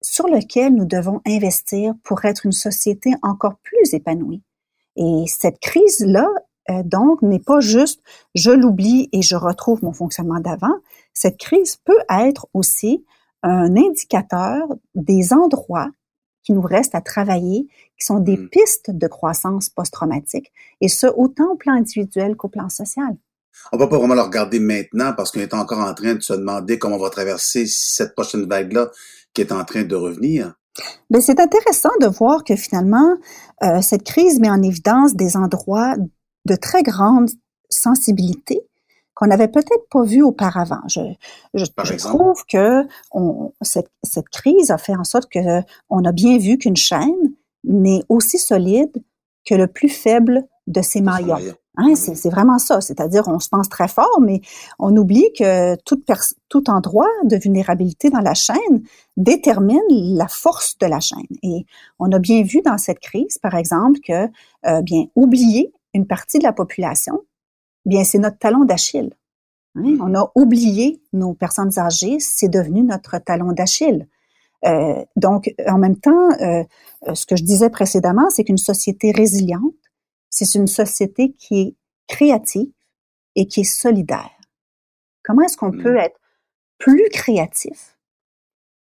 sur 0.00 0.26
lesquels 0.26 0.74
nous 0.74 0.84
devons 0.84 1.20
investir 1.26 1.94
pour 2.02 2.24
être 2.24 2.46
une 2.46 2.52
société 2.52 3.12
encore 3.22 3.56
plus 3.62 3.94
épanouie. 3.94 4.42
Et 4.96 5.24
cette 5.26 5.60
crise-là 5.60 6.28
euh, 6.70 6.82
donc 6.84 7.22
n'est 7.22 7.40
pas 7.40 7.60
juste 7.60 8.00
je 8.34 8.50
l'oublie 8.50 9.08
et 9.12 9.22
je 9.22 9.36
retrouve 9.36 9.82
mon 9.82 9.92
fonctionnement 9.92 10.40
d'avant. 10.40 10.74
Cette 11.12 11.38
crise 11.38 11.76
peut 11.76 11.98
être 12.10 12.46
aussi 12.54 13.04
un 13.42 13.76
indicateur 13.76 14.68
des 14.94 15.32
endroits 15.32 15.90
qui 16.44 16.52
nous 16.52 16.62
restent 16.62 16.94
à 16.94 17.00
travailler, 17.00 17.68
qui 17.98 18.06
sont 18.06 18.18
des 18.18 18.36
mm. 18.36 18.48
pistes 18.48 18.90
de 18.90 19.06
croissance 19.06 19.68
post-traumatique, 19.68 20.52
et 20.80 20.88
ce, 20.88 21.06
autant 21.06 21.52
au 21.52 21.56
plan 21.56 21.74
individuel 21.74 22.36
qu'au 22.36 22.48
plan 22.48 22.68
social. 22.68 23.16
On 23.72 23.76
va 23.76 23.86
pas 23.86 23.98
vraiment 23.98 24.14
le 24.14 24.22
regarder 24.22 24.58
maintenant 24.58 25.12
parce 25.16 25.30
qu'on 25.30 25.40
est 25.40 25.54
encore 25.54 25.78
en 25.78 25.94
train 25.94 26.14
de 26.14 26.20
se 26.20 26.32
demander 26.32 26.78
comment 26.78 26.96
on 26.96 27.00
va 27.00 27.10
traverser 27.10 27.66
cette 27.66 28.14
prochaine 28.14 28.46
vague-là 28.46 28.90
qui 29.34 29.42
est 29.42 29.52
en 29.52 29.64
train 29.64 29.84
de 29.84 29.94
revenir. 29.94 30.54
Mais 31.10 31.18
ben, 31.18 31.20
c'est 31.20 31.38
intéressant 31.38 31.90
de 32.00 32.06
voir 32.06 32.44
que 32.44 32.56
finalement, 32.56 33.16
euh, 33.62 33.82
cette 33.82 34.04
crise 34.04 34.40
met 34.40 34.50
en 34.50 34.62
évidence 34.62 35.14
des 35.14 35.36
endroits 35.36 35.94
de 36.44 36.56
très 36.56 36.82
grande 36.82 37.30
sensibilité 37.70 38.60
qu'on 39.14 39.26
n'avait 39.26 39.48
peut-être 39.48 39.88
pas 39.90 40.02
vu 40.02 40.22
auparavant. 40.22 40.80
Je, 40.88 41.00
je, 41.54 41.96
trouve 41.96 42.44
que 42.50 42.86
on, 43.12 43.52
cette, 43.60 43.90
cette, 44.02 44.28
crise 44.28 44.70
a 44.70 44.78
fait 44.78 44.96
en 44.96 45.04
sorte 45.04 45.30
que 45.30 45.60
on 45.90 46.04
a 46.04 46.12
bien 46.12 46.38
vu 46.38 46.56
qu'une 46.58 46.76
chaîne 46.76 47.34
n'est 47.64 48.02
aussi 48.08 48.38
solide 48.38 49.02
que 49.44 49.54
le 49.54 49.66
plus 49.66 49.88
faible 49.88 50.46
de 50.66 50.80
ses 50.82 51.00
maillons. 51.00 51.38
Hein, 51.78 51.94
c'est 51.94 52.28
vraiment 52.28 52.58
ça. 52.58 52.80
C'est-à-dire, 52.82 53.28
on 53.28 53.40
se 53.40 53.48
pense 53.48 53.68
très 53.68 53.88
fort, 53.88 54.20
mais 54.20 54.42
on 54.78 54.94
oublie 54.96 55.32
que 55.38 55.74
tout, 55.84 56.02
tout 56.48 56.70
endroit 56.70 57.08
de 57.24 57.36
vulnérabilité 57.36 58.10
dans 58.10 58.20
la 58.20 58.34
chaîne 58.34 58.82
détermine 59.16 59.80
la 59.88 60.28
force 60.28 60.76
de 60.78 60.86
la 60.86 61.00
chaîne. 61.00 61.20
Et 61.42 61.64
on 61.98 62.12
a 62.12 62.18
bien 62.18 62.42
vu 62.42 62.60
dans 62.62 62.76
cette 62.76 63.00
crise, 63.00 63.38
par 63.38 63.54
exemple, 63.54 64.00
que 64.06 64.28
euh, 64.66 64.82
bien 64.82 65.06
oublier 65.14 65.72
une 65.94 66.06
partie 66.06 66.38
de 66.38 66.44
la 66.44 66.52
population, 66.52 67.24
bien 67.84 68.04
c'est 68.04 68.18
notre 68.18 68.38
talon 68.38 68.64
d'Achille. 68.64 69.14
Hein? 69.74 69.82
Mm-hmm. 69.82 69.98
On 70.02 70.14
a 70.14 70.32
oublié 70.34 71.02
nos 71.12 71.34
personnes 71.34 71.78
âgées, 71.78 72.18
c'est 72.20 72.48
devenu 72.48 72.82
notre 72.82 73.18
talon 73.18 73.52
d'Achille. 73.52 74.08
Euh, 74.64 75.04
donc, 75.16 75.52
en 75.66 75.78
même 75.78 75.98
temps, 75.98 76.30
euh, 76.40 76.64
ce 77.14 77.26
que 77.26 77.36
je 77.36 77.42
disais 77.42 77.70
précédemment, 77.70 78.30
c'est 78.30 78.44
qu'une 78.44 78.58
société 78.58 79.10
résiliente, 79.10 79.74
c'est 80.30 80.54
une 80.54 80.68
société 80.68 81.32
qui 81.32 81.60
est 81.60 81.76
créative 82.06 82.70
et 83.34 83.46
qui 83.46 83.60
est 83.60 83.64
solidaire. 83.64 84.30
Comment 85.24 85.42
est-ce 85.42 85.56
qu'on 85.56 85.70
mm-hmm. 85.70 85.82
peut 85.82 85.96
être 85.96 86.18
plus 86.78 87.08
créatif, 87.12 87.98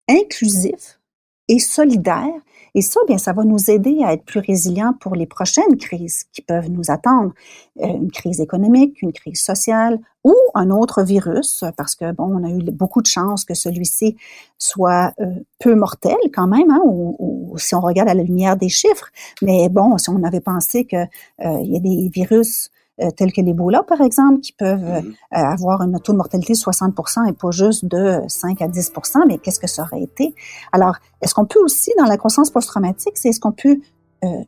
inclusif 0.09 1.01
et 1.49 1.59
solidaire 1.59 2.41
et 2.77 2.83
ça, 2.83 3.01
bien, 3.07 3.17
ça 3.17 3.33
va 3.33 3.43
nous 3.43 3.71
aider 3.71 4.03
à 4.05 4.13
être 4.13 4.27
plus 4.27 4.41
résilients 4.41 4.93
pour 5.01 5.17
les 5.17 5.25
prochaines 5.25 5.79
crises 5.79 6.25
qui 6.31 6.43
peuvent 6.43 6.71
nous 6.71 6.91
attendre. 6.91 7.33
Euh, 7.81 7.87
une 7.87 8.11
crise 8.11 8.39
économique, 8.39 9.01
une 9.01 9.15
crise 9.15 9.41
sociale 9.41 9.99
ou 10.25 10.35
un 10.55 10.69
autre 10.69 11.03
virus, 11.03 11.65
parce 11.79 11.95
que, 11.95 12.13
bon, 12.13 12.25
on 12.25 12.45
a 12.45 12.51
eu 12.51 12.63
beaucoup 12.71 13.01
de 13.01 13.07
chance 13.07 13.47
que 13.47 13.55
celui-ci 13.55 14.19
soit 14.59 15.15
euh, 15.21 15.25
peu 15.59 15.75
mortel 15.75 16.19
quand 16.35 16.49
même, 16.49 16.71
hein, 16.71 16.83
ou, 16.85 17.55
si 17.57 17.75
on 17.75 17.81
regarde 17.81 18.11
à 18.11 18.15
la 18.15 18.23
lumière 18.23 18.59
des 18.59 18.69
chiffres. 18.69 19.09
Mais 19.41 19.71
bon, 19.71 19.97
si 19.97 20.11
on 20.11 20.23
avait 20.23 20.41
pensé 20.41 20.85
que 20.85 20.97
euh, 20.97 21.61
y 21.63 21.79
a 21.79 21.81
des 21.81 22.11
virus 22.13 22.69
euh, 23.03 23.11
tels 23.11 23.31
que 23.31 23.43
l'Ebola, 23.43 23.83
par 23.83 24.01
exemple, 24.01 24.41
qui 24.41 24.53
peuvent 24.53 24.83
euh, 24.83 25.01
euh, 25.01 25.11
avoir 25.31 25.83
un 25.83 25.93
taux 25.99 26.13
de 26.13 26.17
mortalité 26.17 26.55
de 26.55 26.59
60% 26.59 27.29
et 27.29 27.33
pas 27.35 27.51
juste 27.51 27.85
de 27.85 28.21
5 28.27 28.63
à 28.63 28.69
10% 28.69 29.27
mais 29.29 29.37
qu'est-ce 29.37 29.61
que 29.61 29.67
ça 29.67 29.83
aurait 29.83 30.01
été? 30.01 30.35
Alors, 30.73 30.97
est-ce 31.21 31.35
qu'on 31.35 31.45
peut 31.45 31.61
aussi, 31.61 31.93
dans 31.99 32.07
la 32.07 32.17
croissance 32.17 32.49
post-traumatique, 32.49 33.13
c'est 33.17 33.29
est-ce 33.29 33.41
qu'on 33.41 33.53
peut 33.53 33.79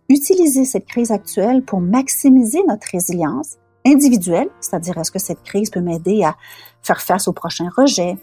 utiliser 0.09 0.65
cette 0.65 0.87
crise 0.87 1.13
actuelle 1.13 1.63
pour 1.63 1.81
maximiser 1.81 2.59
notre 2.67 2.89
résilience 2.91 3.59
individuelle, 3.87 4.49
c'est-à-dire 4.61 4.99
est-ce 4.99 5.13
que 5.13 5.21
cette 5.21 5.43
crise 5.45 5.71
peut 5.71 5.81
m'aider 5.81 6.25
à 6.25 6.35
faire 6.83 7.01
face 7.01 7.29
au 7.29 7.33
prochain 7.33 7.69
rejet, 7.77 8.17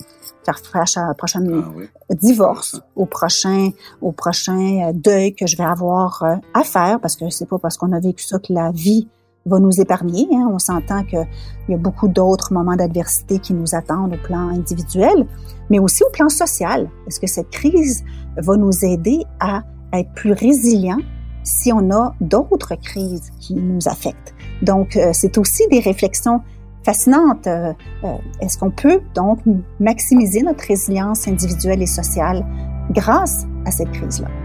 faire 0.44 0.60
face 0.60 0.98
à 0.98 1.14
prochain 1.14 1.42
ah 1.48 2.14
divorce, 2.16 2.82
au 2.96 3.06
prochain, 3.06 3.70
au 4.02 4.12
prochain 4.12 4.92
deuil 4.94 5.34
que 5.34 5.48
je 5.48 5.56
vais 5.56 5.64
avoir 5.64 6.24
à 6.54 6.64
faire, 6.64 7.00
parce 7.00 7.16
que 7.16 7.30
c'est 7.30 7.48
pas 7.48 7.60
parce 7.60 7.78
qu'on 7.78 7.94
a 7.94 8.00
vécu 8.00 8.26
ça 8.26 8.40
que 8.40 8.52
la 8.52 8.72
vie 8.72 9.08
va 9.46 9.60
nous 9.60 9.80
épargner. 9.80 10.28
Hein. 10.34 10.50
On 10.52 10.58
s'entend 10.58 11.04
qu'il 11.04 11.28
y 11.70 11.74
a 11.74 11.78
beaucoup 11.78 12.08
d'autres 12.08 12.52
moments 12.52 12.76
d'adversité 12.76 13.38
qui 13.38 13.54
nous 13.54 13.76
attendent 13.76 14.16
au 14.16 14.28
plan 14.28 14.50
individuel, 14.50 15.28
mais 15.70 15.78
aussi 15.78 16.04
au 16.04 16.10
plan 16.12 16.30
social. 16.30 16.90
Est-ce 17.08 17.20
que 17.20 17.28
cette 17.28 17.52
crise 17.52 18.04
va 18.38 18.58
nous 18.58 18.84
aider 18.84 19.24
à 19.40 19.62
être 19.94 20.12
plus 20.14 20.32
résilients 20.32 21.00
si 21.44 21.72
on 21.72 21.92
a 21.92 22.16
d'autres 22.22 22.74
crises 22.76 23.32
qui 23.40 23.54
nous 23.54 23.88
affectent? 23.88 24.34
Donc, 24.64 24.98
euh, 24.98 25.12
c'est 25.14 25.38
aussi 25.38 25.68
des 25.70 25.80
réflexions 25.80 26.42
fascinantes. 26.84 27.46
Euh, 27.46 27.72
euh, 28.04 28.18
est-ce 28.42 28.58
qu'on 28.58 28.72
peut 28.72 29.02
donc 29.14 29.40
maximiser 29.80 30.42
notre 30.42 30.66
résilience 30.66 31.28
individuelle 31.28 31.84
et 31.84 31.88
sociale 31.88 32.44
grâce 32.92 33.46
à 33.66 33.72
cette 33.72 33.92
crise-là? 33.92 34.45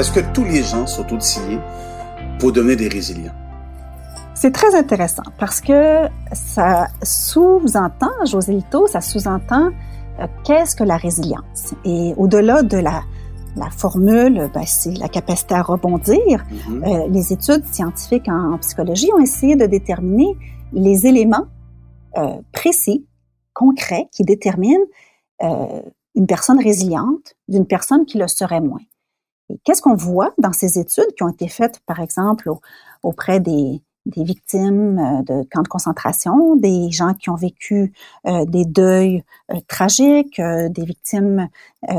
Est-ce 0.00 0.12
que 0.12 0.20
tous 0.32 0.44
les 0.44 0.62
gens 0.62 0.86
sont 0.86 1.12
outillés 1.12 1.58
pour 2.38 2.52
devenir 2.52 2.78
des 2.78 2.88
résilients? 2.88 3.34
C'est 4.34 4.50
très 4.50 4.74
intéressant 4.74 5.24
parce 5.38 5.60
que 5.60 6.08
ça 6.32 6.86
sous-entend, 7.02 8.24
José 8.24 8.54
Lito, 8.54 8.86
ça 8.86 9.02
sous-entend 9.02 9.68
euh, 10.18 10.26
qu'est-ce 10.42 10.74
que 10.74 10.84
la 10.84 10.96
résilience? 10.96 11.74
Et 11.84 12.14
au-delà 12.16 12.62
de 12.62 12.78
la, 12.78 13.02
la 13.56 13.68
formule, 13.68 14.50
ben, 14.54 14.64
c'est 14.64 14.96
la 14.96 15.10
capacité 15.10 15.52
à 15.52 15.60
rebondir. 15.60 16.46
Mm-hmm. 16.50 16.82
euh, 16.82 17.08
les 17.08 17.34
études 17.34 17.66
scientifiques 17.70 18.28
en, 18.28 18.56
psychologie 18.56 19.10
ont 19.14 19.20
essayé 19.20 19.54
de 19.54 19.66
déterminer 19.66 20.34
les 20.72 21.06
éléments 21.06 21.44
euh, 22.16 22.40
précis, 22.52 23.06
concrets, 23.52 24.08
qui 24.12 24.24
déterminent 24.24 24.86
euh, 25.42 25.82
une 26.14 26.26
personne 26.26 26.58
résiliente 26.58 27.34
d'une 27.48 27.66
personne 27.66 28.06
qui 28.06 28.16
le 28.16 28.28
serait 28.28 28.62
moins 28.62 28.80
qu'est-ce 29.64 29.82
qu'on 29.82 29.94
voit 29.94 30.32
dans 30.38 30.52
ces 30.52 30.78
études 30.78 31.12
qui 31.16 31.22
ont 31.22 31.28
été 31.28 31.48
faites, 31.48 31.80
par 31.86 32.00
exemple, 32.00 32.50
auprès 33.02 33.40
des, 33.40 33.80
victimes 34.06 34.98
euh, 34.98 35.22
de 35.22 35.48
camps 35.50 35.62
de 35.62 35.68
concentration, 35.68 36.56
des 36.56 36.90
gens 36.90 37.14
qui 37.14 37.30
ont 37.30 37.36
vécu 37.36 37.92
euh, 38.26 38.44
des 38.44 38.64
deuils 38.64 39.22
euh, 39.52 39.56
tragiques, 39.68 40.40
des 40.40 40.84
victimes 40.84 41.48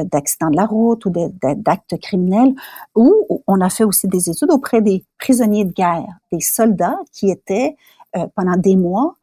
d'accidents 0.05 0.49
de 0.49 0.57
la 0.57 0.65
route 0.65 1.05
ou 1.05 1.11
d'actes 1.11 1.97
criminels, 2.01 2.53
ou 2.95 3.43
on 3.47 3.61
a 3.61 3.69
fait 3.69 3.83
aussi 3.83 4.07
des 4.07 4.29
études 4.29 4.51
auprès 4.51 4.81
des 4.81 5.05
prisonniers 5.19 5.65
de 5.65 5.71
guerre, 5.71 6.07
des 6.31 6.41
soldats 6.41 6.99
qui 7.11 7.31
étaient 7.31 7.75
pendant 8.35 8.57
des 8.57 8.75
mois 8.75 9.15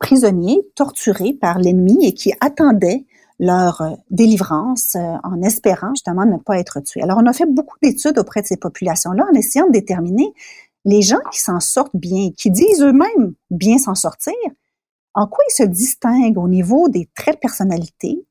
prisonniers, 0.00 0.66
torturés 0.74 1.32
par 1.32 1.58
l'ennemi 1.58 2.06
et 2.06 2.12
qui 2.12 2.32
attendaient 2.40 3.04
leur 3.38 3.80
euh, 3.80 3.90
délivrance 4.10 4.94
euh, 4.94 5.16
en 5.24 5.42
espérant 5.42 5.90
justement 5.94 6.24
ne 6.24 6.38
pas 6.38 6.58
être 6.58 6.80
tués. 6.80 7.02
Alors, 7.02 7.18
on 7.20 7.26
a 7.26 7.32
fait 7.32 7.46
beaucoup 7.46 7.76
d'études 7.82 8.18
auprès 8.18 8.42
de 8.42 8.46
ces 8.46 8.56
populations-là 8.56 9.24
en 9.30 9.34
essayant 9.34 9.66
de 9.66 9.72
déterminer 9.72 10.32
les 10.84 11.02
gens 11.02 11.20
qui 11.32 11.40
s'en 11.40 11.60
sortent 11.60 11.96
bien, 11.96 12.30
qui 12.36 12.50
disent 12.50 12.82
eux-mêmes 12.82 13.34
bien 13.50 13.78
s'en 13.78 13.94
sortir, 13.94 14.34
en 15.14 15.26
quoi 15.26 15.44
ils 15.48 15.54
se 15.54 15.62
distinguent 15.62 16.38
au 16.38 16.48
niveau 16.48 16.88
des 16.88 17.08
traits 17.14 17.36
de 17.36 17.40
personnalité 17.40 18.24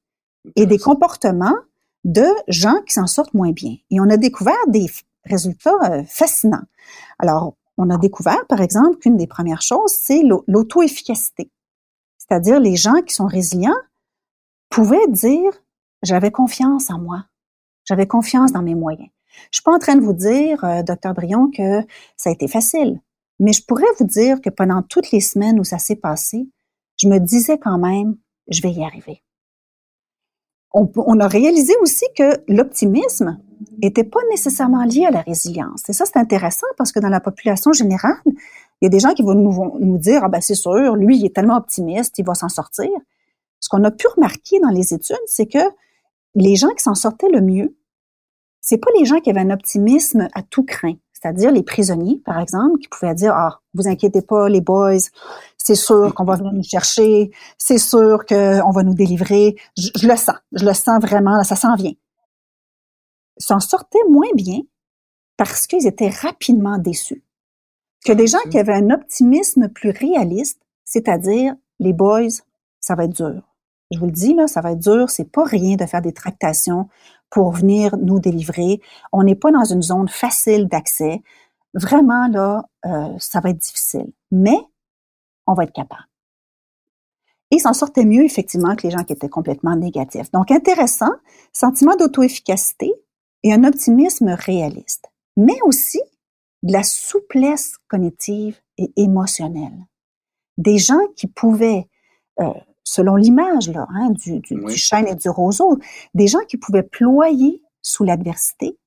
et 0.55 0.65
des 0.65 0.77
comportements 0.77 1.55
de 2.03 2.27
gens 2.47 2.81
qui 2.85 2.93
s'en 2.93 3.07
sortent 3.07 3.33
moins 3.33 3.51
bien. 3.51 3.75
Et 3.89 3.99
on 3.99 4.09
a 4.09 4.17
découvert 4.17 4.55
des 4.67 4.87
résultats 5.25 5.71
euh, 5.83 6.03
fascinants. 6.07 6.65
Alors, 7.17 7.55
on 7.77 7.89
a 7.89 7.97
découvert, 7.97 8.45
par 8.47 8.61
exemple, 8.61 8.97
qu'une 8.97 9.17
des 9.17 9.27
premières 9.27 9.61
choses, 9.61 9.91
c'est 9.91 10.21
l'auto-efficacité. 10.47 11.49
C'est-à-dire 12.17 12.59
les 12.59 12.75
gens 12.75 13.01
qui 13.05 13.15
sont 13.15 13.25
résilients 13.25 13.71
pouvait 14.73 15.07
dire 15.07 15.51
j'avais 16.01 16.31
confiance 16.31 16.89
en 16.89 16.97
moi, 16.97 17.25
j'avais 17.85 18.07
confiance 18.07 18.51
dans 18.51 18.63
mes 18.63 18.73
moyens. 18.73 19.09
Je 19.51 19.57
suis 19.57 19.63
pas 19.63 19.71
en 19.71 19.77
train 19.77 19.95
de 19.95 20.01
vous 20.01 20.13
dire, 20.13 20.63
euh, 20.63 20.81
docteur 20.81 21.13
Brion, 21.13 21.51
que 21.55 21.81
ça 22.17 22.29
a 22.29 22.33
été 22.33 22.47
facile, 22.47 22.99
mais 23.39 23.53
je 23.53 23.63
pourrais 23.63 23.85
vous 23.99 24.05
dire 24.05 24.41
que 24.41 24.49
pendant 24.49 24.81
toutes 24.81 25.11
les 25.11 25.21
semaines 25.21 25.59
où 25.59 25.63
ça 25.63 25.77
s'est 25.77 25.95
passé, 25.95 26.49
je 26.97 27.07
me 27.07 27.19
disais 27.19 27.59
quand 27.59 27.77
même, 27.77 28.17
je 28.47 28.61
vais 28.63 28.71
y 28.71 28.83
arriver. 28.83 29.21
On, 30.75 31.19
a 31.19 31.27
réalisé 31.27 31.73
aussi 31.81 32.05
que 32.17 32.43
l'optimisme 32.47 33.39
n'était 33.83 34.03
pas 34.03 34.21
nécessairement 34.31 34.85
lié 34.85 35.05
à 35.05 35.11
la 35.11 35.21
résilience. 35.21 35.87
Et 35.87 35.93
ça, 35.93 36.05
c'est 36.05 36.17
intéressant 36.17 36.65
parce 36.77 36.91
que 36.91 36.99
dans 36.99 37.09
la 37.09 37.19
population 37.19 37.73
générale, 37.73 38.17
il 38.25 38.85
y 38.85 38.87
a 38.87 38.89
des 38.89 38.99
gens 38.99 39.13
qui 39.13 39.21
vont 39.21 39.35
nous, 39.35 39.77
nous 39.79 39.97
dire, 39.99 40.23
ah 40.23 40.29
ben 40.29 40.41
c'est 40.41 40.55
sûr, 40.55 40.95
lui, 40.95 41.17
il 41.17 41.25
est 41.27 41.35
tellement 41.35 41.57
optimiste, 41.57 42.17
il 42.17 42.25
va 42.25 42.33
s'en 42.33 42.49
sortir 42.49 42.89
ce 43.63 43.69
qu'on 43.69 43.85
a 43.85 43.91
pu 43.91 44.07
remarquer 44.07 44.59
dans 44.59 44.71
les 44.71 44.93
études, 44.93 45.15
c'est 45.25 45.45
que 45.45 45.63
les 46.35 46.57
gens 46.57 46.67
qui 46.71 46.83
s'en 46.83 46.95
sortaient 46.95 47.29
le 47.29 47.39
mieux, 47.39 47.77
c'est 48.59 48.77
pas 48.77 48.91
les 48.99 49.05
gens 49.05 49.21
qui 49.21 49.29
avaient 49.29 49.39
un 49.39 49.51
optimisme 49.51 50.27
à 50.33 50.43
tout 50.43 50.63
craint. 50.65 50.97
C'est-à-dire 51.13 51.49
les 51.49 51.63
prisonniers, 51.63 52.21
par 52.25 52.41
exemple, 52.41 52.77
qui 52.79 52.89
pouvaient 52.89 53.15
dire, 53.15 53.33
ah, 53.33 53.61
vous 53.73 53.87
inquiétez 53.87 54.21
pas, 54.21 54.49
les 54.49 54.59
boys, 54.59 54.97
c'est 55.57 55.75
sûr 55.75 56.13
qu'on 56.13 56.25
va 56.25 56.35
venir 56.35 56.51
nous 56.51 56.63
chercher, 56.63 57.31
c'est 57.57 57.77
sûr 57.77 58.25
qu'on 58.25 58.71
va 58.71 58.83
nous 58.83 58.95
délivrer. 58.95 59.55
Je, 59.77 60.07
le 60.09 60.17
sens, 60.17 60.35
je 60.51 60.65
le 60.65 60.73
sens 60.73 61.01
vraiment, 61.01 61.41
ça 61.45 61.55
s'en 61.55 61.75
vient. 61.75 61.93
S'en 63.37 63.61
sortaient 63.61 64.03
moins 64.09 64.33
bien 64.35 64.59
parce 65.37 65.67
qu'ils 65.67 65.87
étaient 65.87 66.09
rapidement 66.09 66.77
déçus. 66.79 67.23
Que 68.03 68.11
des 68.11 68.27
gens 68.27 68.43
qui 68.51 68.59
avaient 68.59 68.73
un 68.73 68.89
optimisme 68.89 69.69
plus 69.69 69.91
réaliste, 69.91 70.59
c'est-à-dire 70.83 71.55
les 71.79 71.93
boys, 71.93 72.27
ça 72.81 72.95
va 72.95 73.05
être 73.05 73.15
dur. 73.15 73.52
Je 73.91 73.99
vous 73.99 74.05
le 74.05 74.11
dis, 74.11 74.33
là, 74.33 74.47
ça 74.47 74.61
va 74.61 74.71
être 74.71 74.79
dur. 74.79 75.09
C'est 75.09 75.29
pas 75.29 75.43
rien 75.43 75.75
de 75.75 75.85
faire 75.85 76.01
des 76.01 76.13
tractations 76.13 76.87
pour 77.29 77.51
venir 77.51 77.97
nous 77.97 78.19
délivrer. 78.19 78.81
On 79.11 79.23
n'est 79.23 79.35
pas 79.35 79.51
dans 79.51 79.65
une 79.65 79.81
zone 79.81 80.07
facile 80.07 80.67
d'accès. 80.67 81.21
Vraiment, 81.73 82.27
là, 82.27 82.65
euh, 82.85 83.13
ça 83.19 83.39
va 83.39 83.49
être 83.49 83.57
difficile. 83.57 84.11
Mais 84.31 84.57
on 85.47 85.53
va 85.53 85.63
être 85.63 85.73
capable. 85.73 86.07
Et 87.51 87.59
s'en 87.59 87.73
sortait 87.73 88.05
mieux, 88.05 88.23
effectivement, 88.23 88.75
que 88.75 88.87
les 88.87 88.91
gens 88.91 89.03
qui 89.03 89.13
étaient 89.13 89.29
complètement 89.29 89.75
négatifs. 89.75 90.31
Donc, 90.31 90.49
intéressant, 90.49 91.11
sentiment 91.51 91.95
d'auto-efficacité 91.95 92.91
et 93.43 93.53
un 93.53 93.63
optimisme 93.63 94.29
réaliste. 94.29 95.05
Mais 95.37 95.57
aussi 95.65 96.01
de 96.63 96.71
la 96.73 96.83
souplesse 96.83 97.77
cognitive 97.87 98.59
et 98.77 98.91
émotionnelle. 98.95 99.85
Des 100.57 100.77
gens 100.77 101.05
qui 101.15 101.27
pouvaient 101.27 101.87
euh, 102.39 102.53
selon 102.83 103.15
l'image 103.15 103.69
là, 103.69 103.87
hein, 103.93 104.09
du, 104.11 104.39
du, 104.39 104.75
chêne 104.75 105.07
et 105.07 105.15
du 105.15 105.29
roseau, 105.29 105.77
des 106.13 106.27
gens 106.27 106.39
qui 106.47 106.57
pouvaient 106.57 106.83
ployer 106.83 107.61
sous 107.81 108.03
l'adversité 108.03 108.77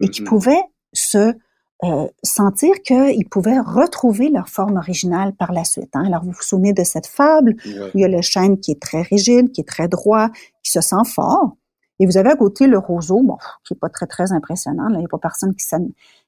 et 0.00 0.08
qui 0.08 0.22
mm-hmm. 0.22 0.24
pouvaient 0.24 0.64
se 0.92 1.34
euh, 1.82 2.06
sentir 2.22 2.74
qu'ils 2.82 3.28
pouvaient 3.28 3.58
retrouver 3.58 4.28
leur 4.28 4.48
forme 4.48 4.76
originale 4.76 5.32
par 5.32 5.52
la 5.52 5.64
suite. 5.64 5.90
Hein. 5.94 6.04
Alors, 6.06 6.22
vous 6.22 6.32
vous 6.32 6.42
souvenez 6.42 6.74
de 6.74 6.84
cette 6.84 7.06
fable 7.06 7.54
où 7.64 7.90
il 7.94 8.00
y 8.00 8.04
a 8.04 8.08
le 8.08 8.20
chêne 8.20 8.60
qui 8.60 8.72
est 8.72 8.82
très 8.82 9.00
rigide, 9.00 9.50
qui 9.50 9.62
est 9.62 9.68
très 9.68 9.88
droit, 9.88 10.28
qui 10.62 10.72
se 10.72 10.82
sent 10.82 11.04
fort. 11.06 11.56
Et 11.98 12.06
vous 12.06 12.18
avez 12.18 12.30
à 12.30 12.36
côté 12.36 12.66
le 12.66 12.78
roseau, 12.78 13.22
bon, 13.22 13.38
qui 13.64 13.72
est 13.72 13.78
pas 13.78 13.88
très, 13.88 14.06
très 14.06 14.32
impressionnant. 14.32 14.88
Là. 14.88 14.96
Il 14.96 14.98
n'y 14.98 15.04
a 15.06 15.08
pas 15.08 15.18
personne 15.18 15.54
qui, 15.54 15.66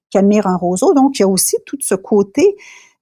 qui 0.09 0.19
admire 0.19 0.47
un 0.47 0.57
roseau. 0.57 0.95
Donc, 0.95 1.19
il 1.19 1.23
y 1.23 1.25
a 1.25 1.29
aussi 1.29 1.57
tout 1.67 1.77
ce 1.81 1.95
côté 1.95 2.57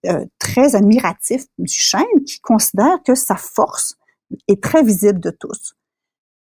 euh, 0.07 0.25
très 0.41 0.75
admiratif 0.75 1.45
du 1.59 1.73
chêne 1.73 2.25
qui 2.27 2.41
considère 2.41 3.01
que 3.05 3.15
sa 3.15 3.37
force 3.37 3.97
est 4.49 4.63
très 4.63 4.83
visible 4.83 5.21
de 5.21 5.31
tous. 5.31 5.75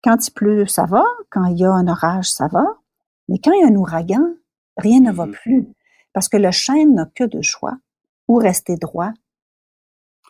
Quand 0.03 0.27
il 0.27 0.33
pleut, 0.33 0.67
ça 0.67 0.85
va. 0.85 1.05
Quand 1.31 1.45
il 1.47 1.59
y 1.59 1.65
a 1.65 1.71
un 1.71 1.89
orage, 1.89 2.31
ça 2.31 2.49
va. 2.49 2.65
Mais 3.29 3.39
quand 3.39 3.53
il 3.53 3.61
y 3.61 3.65
a 3.65 3.69
un 3.69 3.77
ouragan, 3.77 4.35
rien 4.77 5.01
ne 5.01 5.13
va 5.13 5.27
mm-hmm. 5.27 5.43
plus. 5.43 5.69
Parce 6.13 6.29
que 6.29 6.37
le 6.37 6.51
chêne 6.51 6.95
n'a 6.95 7.07
que 7.07 7.25
deux 7.25 7.43
choix. 7.43 7.77
Ou 8.29 8.37
rester 8.37 8.77
droit. 8.77 9.13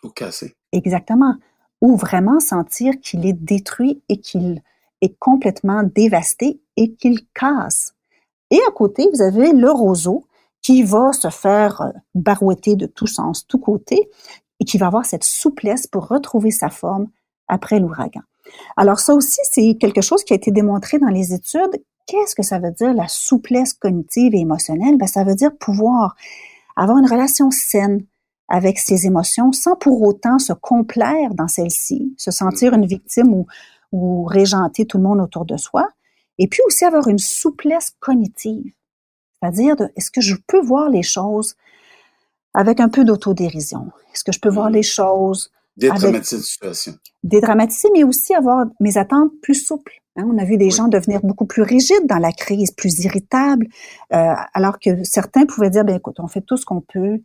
Ou 0.03 0.09
casser. 0.09 0.55
Exactement. 0.71 1.35
Ou 1.81 1.95
vraiment 1.95 2.39
sentir 2.39 2.99
qu'il 3.01 3.25
est 3.25 3.33
détruit 3.33 4.01
et 4.09 4.19
qu'il 4.19 4.61
est 5.01 5.17
complètement 5.19 5.83
dévasté 5.83 6.61
et 6.77 6.93
qu'il 6.95 7.27
casse. 7.33 7.93
Et 8.51 8.59
à 8.67 8.71
côté, 8.71 9.09
vous 9.13 9.21
avez 9.21 9.51
le 9.51 9.71
roseau 9.71 10.25
qui 10.61 10.83
va 10.83 11.11
se 11.11 11.29
faire 11.29 11.81
euh, 11.81 11.89
barouetter 12.15 12.75
de 12.75 12.85
tous 12.85 13.07
sens, 13.07 13.45
tous 13.47 13.59
côtés, 13.59 14.09
et 14.59 14.65
qui 14.65 14.77
va 14.77 14.87
avoir 14.87 15.05
cette 15.05 15.25
souplesse 15.25 15.87
pour 15.87 16.07
retrouver 16.07 16.51
sa 16.51 16.69
forme 16.69 17.09
après 17.47 17.79
l'ouragan. 17.79 18.21
Alors 18.77 18.99
ça 18.99 19.13
aussi, 19.13 19.39
c'est 19.43 19.77
quelque 19.79 20.01
chose 20.01 20.23
qui 20.23 20.33
a 20.33 20.35
été 20.35 20.51
démontré 20.51 20.99
dans 20.99 21.07
les 21.07 21.33
études. 21.33 21.81
Qu'est-ce 22.05 22.35
que 22.35 22.43
ça 22.43 22.59
veut 22.59 22.71
dire 22.71 22.93
la 22.93 23.07
souplesse 23.07 23.73
cognitive 23.73 24.35
et 24.35 24.39
émotionnelle? 24.39 24.97
Ben, 24.97 25.07
ça 25.07 25.23
veut 25.23 25.35
dire 25.35 25.55
pouvoir 25.57 26.15
avoir 26.75 26.97
une 26.97 27.09
relation 27.09 27.51
saine 27.51 28.05
avec 28.49 28.77
ses 28.77 29.05
émotions 29.05 29.51
sans 29.51 29.75
pour 29.75 30.01
autant 30.01 30.37
se 30.37 30.53
complaire 30.53 31.33
dans 31.33 31.47
celle-ci, 31.47 32.13
se 32.17 32.31
sentir 32.31 32.73
une 32.73 32.85
victime 32.85 33.33
ou, 33.33 33.47
ou 33.91 34.25
régenter 34.25 34.85
tout 34.85 34.97
le 34.97 35.03
monde 35.03 35.21
autour 35.21 35.45
de 35.45 35.57
soi. 35.57 35.89
Et 36.39 36.47
puis 36.47 36.61
aussi 36.67 36.83
avoir 36.83 37.07
une 37.07 37.19
souplesse 37.19 37.95
cognitive. 37.99 38.73
C'est-à-dire, 39.43 39.75
est-ce 39.95 40.09
que 40.09 40.21
je 40.21 40.35
peux 40.47 40.61
voir 40.61 40.89
les 40.89 41.03
choses 41.03 41.55
avec 42.53 42.79
un 42.79 42.89
peu 42.89 43.03
d'autodérision? 43.03 43.91
Est-ce 44.13 44.23
que 44.23 44.31
je 44.31 44.39
peux 44.39 44.49
voir 44.49 44.69
mm. 44.69 44.73
les 44.73 44.83
choses 44.83 45.51
Dédramatiser 45.77 46.37
la 46.37 46.43
situation. 46.43 46.93
Dédramatiser, 47.23 47.89
mais 47.93 48.03
aussi 48.03 48.33
avoir 48.33 48.65
mes 48.79 48.97
attentes 48.97 49.31
plus 49.41 49.55
souples. 49.55 49.93
Hein. 50.15 50.25
on 50.31 50.37
a 50.37 50.45
vu 50.45 50.57
des 50.57 50.69
gens 50.69 50.87
devenir 50.87 51.21
beaucoup 51.21 51.47
plus 51.47 51.63
rigides 51.63 52.05
dans 52.05 52.19
la 52.19 52.31
crise, 52.31 52.71
plus 52.71 53.03
irritables, 53.03 53.67
euh, 54.13 54.33
alors 54.53 54.77
que 54.79 55.03
certains 55.03 55.45
pouvaient 55.45 55.71
dire, 55.71 55.83
ben 55.83 55.95
écoute, 55.95 56.19
on 56.19 56.27
fait 56.27 56.41
tout 56.41 56.57
ce 56.57 56.65
qu'on 56.65 56.81
peut, 56.81 57.19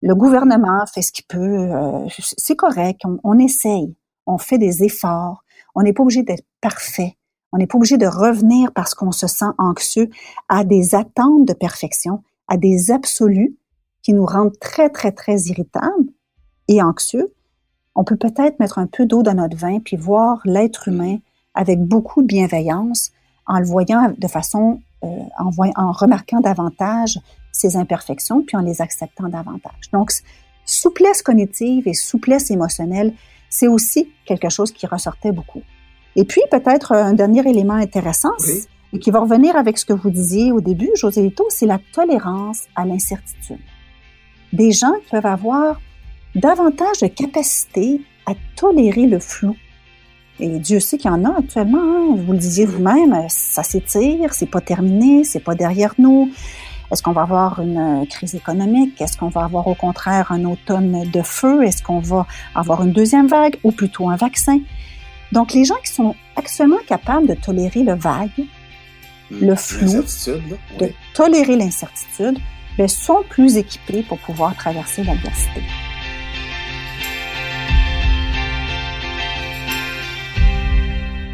le 0.00 0.14
gouvernement 0.14 0.84
fait 0.86 1.02
ce 1.02 1.10
qu'il 1.10 1.24
peut, 1.26 1.38
euh, 1.38 2.06
c'est 2.20 2.54
correct, 2.54 3.00
on, 3.04 3.18
on, 3.24 3.38
essaye, 3.40 3.96
on 4.26 4.38
fait 4.38 4.58
des 4.58 4.84
efforts, 4.84 5.42
on 5.74 5.82
n'est 5.82 5.92
pas 5.92 6.04
obligé 6.04 6.22
d'être 6.22 6.46
parfait, 6.60 7.16
on 7.52 7.58
n'est 7.58 7.66
pas 7.66 7.76
obligé 7.76 7.96
de 7.96 8.06
revenir 8.06 8.70
parce 8.72 8.94
qu'on 8.94 9.10
se 9.10 9.26
sent 9.26 9.50
anxieux 9.58 10.08
à 10.48 10.62
des 10.62 10.94
attentes 10.94 11.46
de 11.46 11.54
perfection, 11.54 12.22
à 12.46 12.56
des 12.56 12.92
absolus 12.92 13.56
qui 14.02 14.12
nous 14.12 14.26
rendent 14.26 14.58
très, 14.60 14.90
très, 14.90 15.10
très 15.10 15.40
irritables 15.40 16.06
et 16.68 16.80
anxieux 16.80 17.32
on 17.94 18.04
peut 18.04 18.16
peut-être 18.16 18.58
mettre 18.60 18.78
un 18.78 18.86
peu 18.86 19.06
d'eau 19.06 19.22
dans 19.22 19.34
notre 19.34 19.56
vin 19.56 19.80
puis 19.80 19.96
voir 19.96 20.40
l'être 20.44 20.88
humain 20.88 21.18
avec 21.54 21.80
beaucoup 21.80 22.22
de 22.22 22.26
bienveillance 22.26 23.10
en 23.46 23.58
le 23.58 23.64
voyant 23.64 24.14
de 24.16 24.28
façon, 24.28 24.80
euh, 25.02 25.08
en, 25.38 25.50
en 25.76 25.92
remarquant 25.92 26.40
davantage 26.40 27.18
ses 27.52 27.76
imperfections 27.76 28.42
puis 28.42 28.56
en 28.56 28.60
les 28.60 28.80
acceptant 28.80 29.28
davantage. 29.28 29.90
Donc, 29.92 30.10
souplesse 30.64 31.22
cognitive 31.22 31.88
et 31.88 31.94
souplesse 31.94 32.50
émotionnelle, 32.50 33.14
c'est 33.48 33.68
aussi 33.68 34.12
quelque 34.26 34.50
chose 34.50 34.70
qui 34.70 34.86
ressortait 34.86 35.32
beaucoup. 35.32 35.62
Et 36.14 36.24
puis, 36.24 36.42
peut-être 36.50 36.92
un 36.92 37.14
dernier 37.14 37.48
élément 37.48 37.74
intéressant, 37.74 38.32
et 38.92 38.98
qui 38.98 39.10
va 39.10 39.20
revenir 39.20 39.56
avec 39.56 39.78
ce 39.78 39.84
que 39.84 39.92
vous 39.92 40.10
disiez 40.10 40.52
au 40.52 40.60
début, 40.60 40.90
José 40.94 41.22
Lito, 41.22 41.44
c'est 41.48 41.66
la 41.66 41.78
tolérance 41.92 42.62
à 42.74 42.84
l'incertitude. 42.84 43.60
Des 44.52 44.72
gens 44.72 44.94
peuvent 45.10 45.26
avoir 45.26 45.80
davantage 46.38 47.00
de 47.02 47.06
capacité 47.08 48.00
à 48.26 48.32
tolérer 48.56 49.06
le 49.06 49.18
flou. 49.18 49.56
Et 50.40 50.58
Dieu 50.58 50.78
sait 50.78 50.98
qu'il 50.98 51.10
y 51.10 51.14
en 51.14 51.24
a 51.24 51.38
actuellement. 51.38 51.82
Hein. 51.82 52.16
Vous 52.16 52.32
le 52.32 52.38
disiez 52.38 52.64
vous-même, 52.64 53.14
ça 53.28 53.62
s'étire, 53.62 54.32
c'est 54.32 54.46
pas 54.46 54.60
terminé, 54.60 55.24
c'est 55.24 55.40
pas 55.40 55.54
derrière 55.54 55.94
nous. 55.98 56.30
Est-ce 56.90 57.02
qu'on 57.02 57.12
va 57.12 57.22
avoir 57.22 57.60
une 57.60 58.06
crise 58.08 58.34
économique? 58.34 59.00
Est-ce 59.00 59.18
qu'on 59.18 59.28
va 59.28 59.44
avoir 59.44 59.66
au 59.66 59.74
contraire 59.74 60.32
un 60.32 60.44
automne 60.44 61.04
de 61.10 61.22
feu? 61.22 61.64
Est-ce 61.64 61.82
qu'on 61.82 61.98
va 61.98 62.26
avoir 62.54 62.82
une 62.82 62.92
deuxième 62.92 63.26
vague 63.26 63.56
ou 63.62 63.72
plutôt 63.72 64.08
un 64.08 64.16
vaccin? 64.16 64.60
Donc, 65.32 65.52
les 65.52 65.64
gens 65.64 65.76
qui 65.84 65.92
sont 65.92 66.14
actuellement 66.36 66.78
capables 66.86 67.26
de 67.26 67.34
tolérer 67.34 67.82
le 67.82 67.94
vague, 67.94 68.30
hmm. 69.30 69.46
le 69.46 69.54
flou, 69.54 70.02
de 70.78 70.92
tolérer 71.12 71.56
l'incertitude, 71.56 72.38
ben, 72.78 72.88
sont 72.88 73.22
plus 73.28 73.56
équipés 73.56 74.02
pour 74.02 74.18
pouvoir 74.18 74.54
traverser 74.56 75.04
l'adversité. 75.04 75.62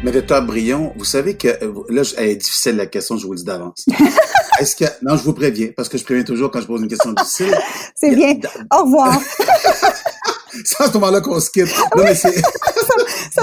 Mais 0.05 0.11
docteur 0.11 0.45
Brion, 0.45 0.93
vous 0.97 1.03
savez 1.03 1.35
que 1.35 1.47
euh, 1.47 1.73
là, 1.89 2.03
elle 2.17 2.29
est 2.29 2.35
difficile 2.35 2.75
la 2.75 2.85
question, 2.85 3.17
je 3.17 3.25
vous 3.25 3.31
le 3.31 3.39
dis 3.39 3.43
d'avance. 3.43 3.85
Est-ce 4.59 4.75
que 4.75 4.85
non, 5.01 5.17
je 5.17 5.23
vous 5.23 5.33
préviens 5.33 5.69
parce 5.75 5.89
que 5.89 5.97
je 5.97 6.03
préviens 6.03 6.23
toujours 6.23 6.51
quand 6.51 6.61
je 6.61 6.67
pose 6.67 6.83
une 6.83 6.87
question 6.87 7.11
difficile. 7.11 7.57
C'est 7.95 8.15
bien. 8.15 8.35
Au 8.71 8.83
revoir. 8.83 9.19
C'est 10.63 10.83
à 10.83 10.87
ce 10.89 10.93
moment-là 10.93 11.21
qu'on 11.21 11.39
se 11.39 11.49
quitte. 11.49 11.75
Non, 11.97 12.03
mais 12.03 12.13
ça 12.13 12.29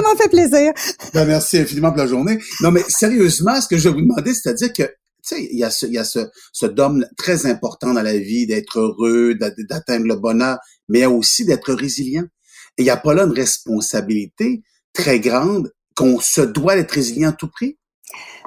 m'a 0.02 0.14
fait 0.16 0.28
plaisir. 0.28 0.72
Ben, 1.12 1.24
merci 1.24 1.58
infiniment 1.58 1.88
pour 1.88 1.98
la 1.98 2.06
journée. 2.06 2.38
Non, 2.60 2.70
mais 2.70 2.84
sérieusement, 2.86 3.60
ce 3.60 3.66
que 3.66 3.76
je 3.76 3.88
vais 3.88 3.94
vous 3.96 4.02
demander, 4.02 4.32
c'est-à-dire 4.32 4.72
que 4.72 4.84
tu 4.84 5.34
sais, 5.34 5.48
il 5.50 5.58
y 5.58 5.64
a 5.64 5.70
ce, 5.70 5.86
il 5.86 5.94
y 5.94 5.98
a 5.98 6.04
ce, 6.04 6.20
ce 6.52 6.66
dôme 6.66 7.04
très 7.18 7.44
important 7.46 7.92
dans 7.92 8.02
la 8.02 8.16
vie, 8.16 8.46
d'être 8.46 8.78
heureux, 8.78 9.34
d'atteindre 9.34 10.06
le 10.06 10.14
bonheur, 10.14 10.58
mais 10.88 11.00
il 11.00 11.02
y 11.02 11.06
a 11.06 11.10
aussi 11.10 11.44
d'être 11.44 11.74
résilient. 11.74 12.24
Et 12.78 12.82
il 12.82 12.84
n'y 12.84 12.90
a 12.90 12.96
pas 12.96 13.14
là 13.14 13.24
une 13.24 13.32
responsabilité 13.32 14.62
très 14.92 15.18
grande 15.18 15.72
qu'on 15.96 16.20
se 16.20 16.40
doit 16.40 16.74
d'être 16.74 16.92
résilient 16.92 17.30
à 17.30 17.32
tout 17.32 17.48
prix? 17.48 17.78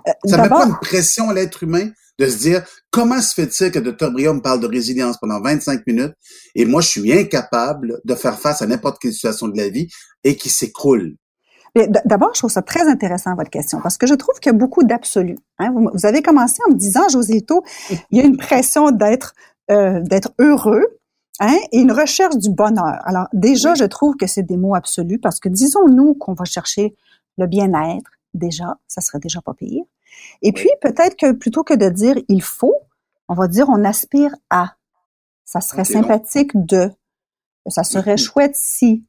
Euh, 0.07 0.11
ça 0.25 0.41
met 0.41 0.49
pas 0.49 0.65
une 0.65 0.77
pression 0.81 1.29
à 1.29 1.33
l'être 1.33 1.63
humain 1.63 1.89
de 2.19 2.27
se 2.27 2.37
dire 2.37 2.63
comment 2.91 3.21
se 3.21 3.33
fait-il 3.33 3.71
que 3.71 3.79
Dr. 3.79 4.11
Brion 4.11 4.35
me 4.35 4.41
parle 4.41 4.59
de 4.59 4.67
résilience 4.67 5.17
pendant 5.17 5.41
25 5.41 5.85
minutes 5.87 6.13
et 6.53 6.65
moi 6.65 6.81
je 6.81 6.87
suis 6.87 7.13
incapable 7.13 7.99
de 8.05 8.15
faire 8.15 8.39
face 8.39 8.61
à 8.61 8.67
n'importe 8.67 8.99
quelle 8.99 9.11
situation 9.11 9.47
de 9.47 9.57
la 9.57 9.69
vie 9.69 9.87
et 10.23 10.37
qui 10.37 10.49
s'écroule? 10.49 11.15
D'abord, 12.05 12.29
je 12.33 12.39
trouve 12.39 12.51
ça 12.51 12.61
très 12.61 12.87
intéressant 12.87 13.35
votre 13.35 13.49
question 13.49 13.81
parce 13.81 13.97
que 13.97 14.07
je 14.07 14.13
trouve 14.13 14.39
qu'il 14.39 14.49
y 14.49 14.55
a 14.55 14.57
beaucoup 14.57 14.83
d'absolus. 14.83 15.37
Hein. 15.59 15.73
Vous, 15.73 16.05
avez 16.05 16.21
commencé 16.21 16.61
en 16.69 16.71
me 16.71 16.77
disant, 16.77 17.09
Josito, 17.09 17.65
il 18.11 18.17
y 18.17 18.21
a 18.21 18.23
une 18.23 18.37
pression 18.37 18.91
d'être 18.91 19.33
euh, 19.69 19.99
d'être 20.01 20.31
heureux, 20.39 20.85
Hein, 21.41 21.57
et 21.73 21.79
une 21.79 21.91
recherche 21.91 22.37
du 22.37 22.49
bonheur. 22.49 22.97
Alors 23.03 23.27
déjà, 23.33 23.73
je 23.75 23.83
trouve 23.83 24.15
que 24.15 24.25
c'est 24.25 24.43
des 24.43 24.55
mots 24.55 24.73
absolus 24.73 25.19
parce 25.19 25.41
que 25.41 25.49
disons-nous 25.49 26.13
qu'on 26.13 26.33
va 26.33 26.45
chercher 26.45 26.95
le 27.37 27.47
bien-être, 27.47 28.11
déjà, 28.33 28.77
ça 28.87 29.01
serait 29.01 29.19
déjà 29.19 29.41
pas 29.41 29.53
pire. 29.53 29.83
Et 30.41 30.51
puis, 30.51 30.69
peut-être 30.81 31.15
que 31.15 31.31
plutôt 31.31 31.63
que 31.63 31.73
de 31.73 31.89
dire 31.89 32.15
il 32.27 32.41
faut, 32.41 32.75
on 33.27 33.33
va 33.33 33.47
dire 33.47 33.69
on 33.69 33.83
aspire 33.83 34.35
à. 34.49 34.75
Ça 35.43 35.61
serait 35.61 35.85
sympathique 35.85 36.51
de. 36.53 36.91
Ça 37.67 37.83
serait 37.83 38.15
mm-hmm. 38.15 38.31
chouette 38.31 38.55
si. 38.55 39.05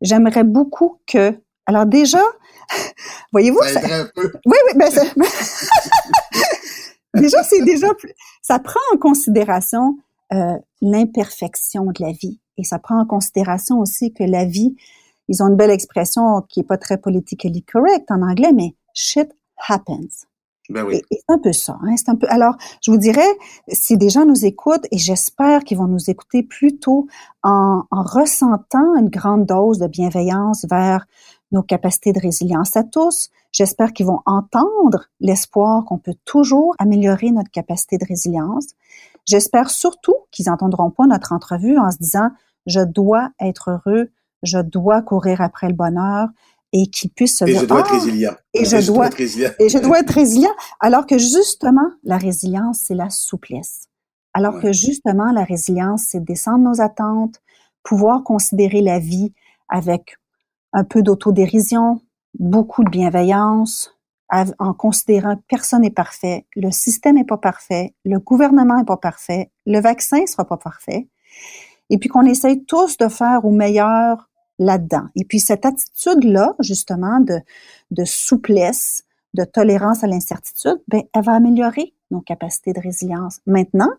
J'aimerais 0.00 0.44
beaucoup 0.44 1.00
que. 1.06 1.38
Alors 1.66 1.86
déjà, 1.86 2.22
voyez-vous, 3.32 3.62
ça... 3.62 3.80
oui, 4.16 4.26
oui, 4.46 4.72
ben 4.76 4.90
déjà 7.14 7.42
c'est 7.42 7.62
déjà 7.62 7.88
ça 8.42 8.58
prend 8.58 8.80
en 8.92 8.96
considération 8.96 9.98
euh, 10.32 10.56
l'imperfection 10.80 11.86
de 11.86 12.02
la 12.02 12.12
vie 12.12 12.40
et 12.56 12.64
ça 12.64 12.78
prend 12.78 13.00
en 13.00 13.06
considération 13.06 13.78
aussi 13.78 14.12
que 14.12 14.24
la 14.24 14.44
vie 14.44 14.76
ils 15.30 15.42
ont 15.44 15.48
une 15.48 15.56
belle 15.56 15.70
expression 15.70 16.42
qui 16.48 16.60
est 16.60 16.64
pas 16.64 16.76
très 16.76 16.98
politically 16.98 17.62
correct 17.62 18.10
en 18.10 18.20
anglais, 18.20 18.52
mais 18.52 18.74
shit 18.92 19.30
happens. 19.68 20.26
Ben 20.68 20.84
oui. 20.84 21.02
c'est 21.10 21.22
un 21.28 21.38
peu 21.38 21.52
ça. 21.52 21.78
Hein? 21.82 21.94
C'est 21.96 22.10
un 22.10 22.16
peu. 22.16 22.26
Alors, 22.30 22.56
je 22.82 22.90
vous 22.90 22.96
dirais, 22.96 23.26
si 23.68 23.96
des 23.96 24.08
gens 24.08 24.26
nous 24.26 24.44
écoutent, 24.44 24.86
et 24.90 24.98
j'espère 24.98 25.64
qu'ils 25.64 25.78
vont 25.78 25.86
nous 25.86 26.10
écouter 26.10 26.42
plutôt 26.42 27.06
en, 27.42 27.84
en 27.90 28.02
ressentant 28.02 28.96
une 28.96 29.08
grande 29.08 29.46
dose 29.46 29.78
de 29.78 29.86
bienveillance 29.86 30.66
vers 30.68 31.06
nos 31.52 31.62
capacités 31.62 32.12
de 32.12 32.20
résilience 32.20 32.76
à 32.76 32.82
tous. 32.82 33.30
J'espère 33.52 33.92
qu'ils 33.92 34.06
vont 34.06 34.20
entendre 34.26 35.06
l'espoir 35.20 35.84
qu'on 35.84 35.98
peut 35.98 36.14
toujours 36.24 36.74
améliorer 36.78 37.30
notre 37.30 37.50
capacité 37.50 37.98
de 37.98 38.04
résilience. 38.04 38.66
J'espère 39.26 39.70
surtout 39.70 40.16
qu'ils 40.32 40.46
n'entendront 40.46 40.90
pas 40.90 41.06
notre 41.06 41.32
entrevue 41.32 41.78
en 41.78 41.90
se 41.90 41.98
disant 41.98 42.30
je 42.66 42.80
dois 42.80 43.30
être 43.40 43.70
heureux, 43.70 44.10
je 44.42 44.58
dois 44.58 45.02
courir 45.02 45.40
après 45.40 45.68
le 45.68 45.74
bonheur 45.74 46.28
et 46.72 46.86
qu'il 46.86 47.10
puisse 47.10 47.38
se 47.38 47.44
et 47.44 47.52
dire 47.52 47.60
je 47.60 47.66
dois 47.66 47.80
être 47.80 47.90
ah, 47.90 47.94
résilient. 47.94 48.34
Et 48.54 48.64
je, 48.64 48.86
dois, 48.86 49.06
être 49.06 49.14
résilient. 49.14 49.50
et 49.58 49.68
je 49.68 49.78
dois 49.78 50.00
être 50.00 50.10
résilient. 50.10 50.54
Alors 50.78 51.06
que 51.06 51.18
justement, 51.18 51.90
la 52.04 52.16
résilience, 52.16 52.82
c'est 52.86 52.94
la 52.94 53.10
souplesse. 53.10 53.88
Alors 54.32 54.60
que 54.60 54.72
justement, 54.72 55.32
la 55.32 55.42
résilience, 55.42 56.04
c'est 56.08 56.22
descendre 56.22 56.58
nos 56.58 56.80
attentes, 56.80 57.40
pouvoir 57.82 58.22
considérer 58.22 58.80
la 58.80 59.00
vie 59.00 59.32
avec 59.68 60.16
un 60.72 60.84
peu 60.84 61.02
d'autodérision, 61.02 62.00
beaucoup 62.38 62.84
de 62.84 62.90
bienveillance, 62.90 63.92
en 64.58 64.74
considérant 64.74 65.36
que 65.36 65.42
personne 65.48 65.82
n'est 65.82 65.90
parfait, 65.90 66.46
le 66.54 66.70
système 66.70 67.16
n'est 67.16 67.24
pas 67.24 67.36
parfait, 67.36 67.94
le 68.04 68.20
gouvernement 68.20 68.76
n'est 68.76 68.84
pas 68.84 68.96
parfait, 68.96 69.50
le 69.66 69.80
vaccin 69.80 70.24
sera 70.26 70.44
pas 70.44 70.56
parfait, 70.56 71.08
et 71.90 71.98
puis 71.98 72.08
qu'on 72.08 72.24
essaye 72.24 72.64
tous 72.64 72.96
de 72.96 73.08
faire 73.08 73.44
au 73.44 73.50
meilleur 73.50 74.29
là-dedans. 74.60 75.08
Et 75.16 75.24
puis 75.24 75.40
cette 75.40 75.66
attitude-là, 75.66 76.54
justement, 76.60 77.18
de, 77.18 77.40
de 77.90 78.04
souplesse, 78.04 79.02
de 79.34 79.42
tolérance 79.42 80.04
à 80.04 80.06
l'incertitude, 80.06 80.80
ben, 80.86 81.02
elle 81.12 81.24
va 81.24 81.32
améliorer 81.32 81.94
nos 82.12 82.20
capacités 82.20 82.72
de 82.72 82.80
résilience 82.80 83.40
maintenant, 83.46 83.90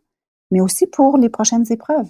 mais 0.52 0.62
aussi 0.62 0.88
pour 0.88 1.18
les 1.18 1.30
prochaines 1.30 1.66
épreuves. 1.70 2.10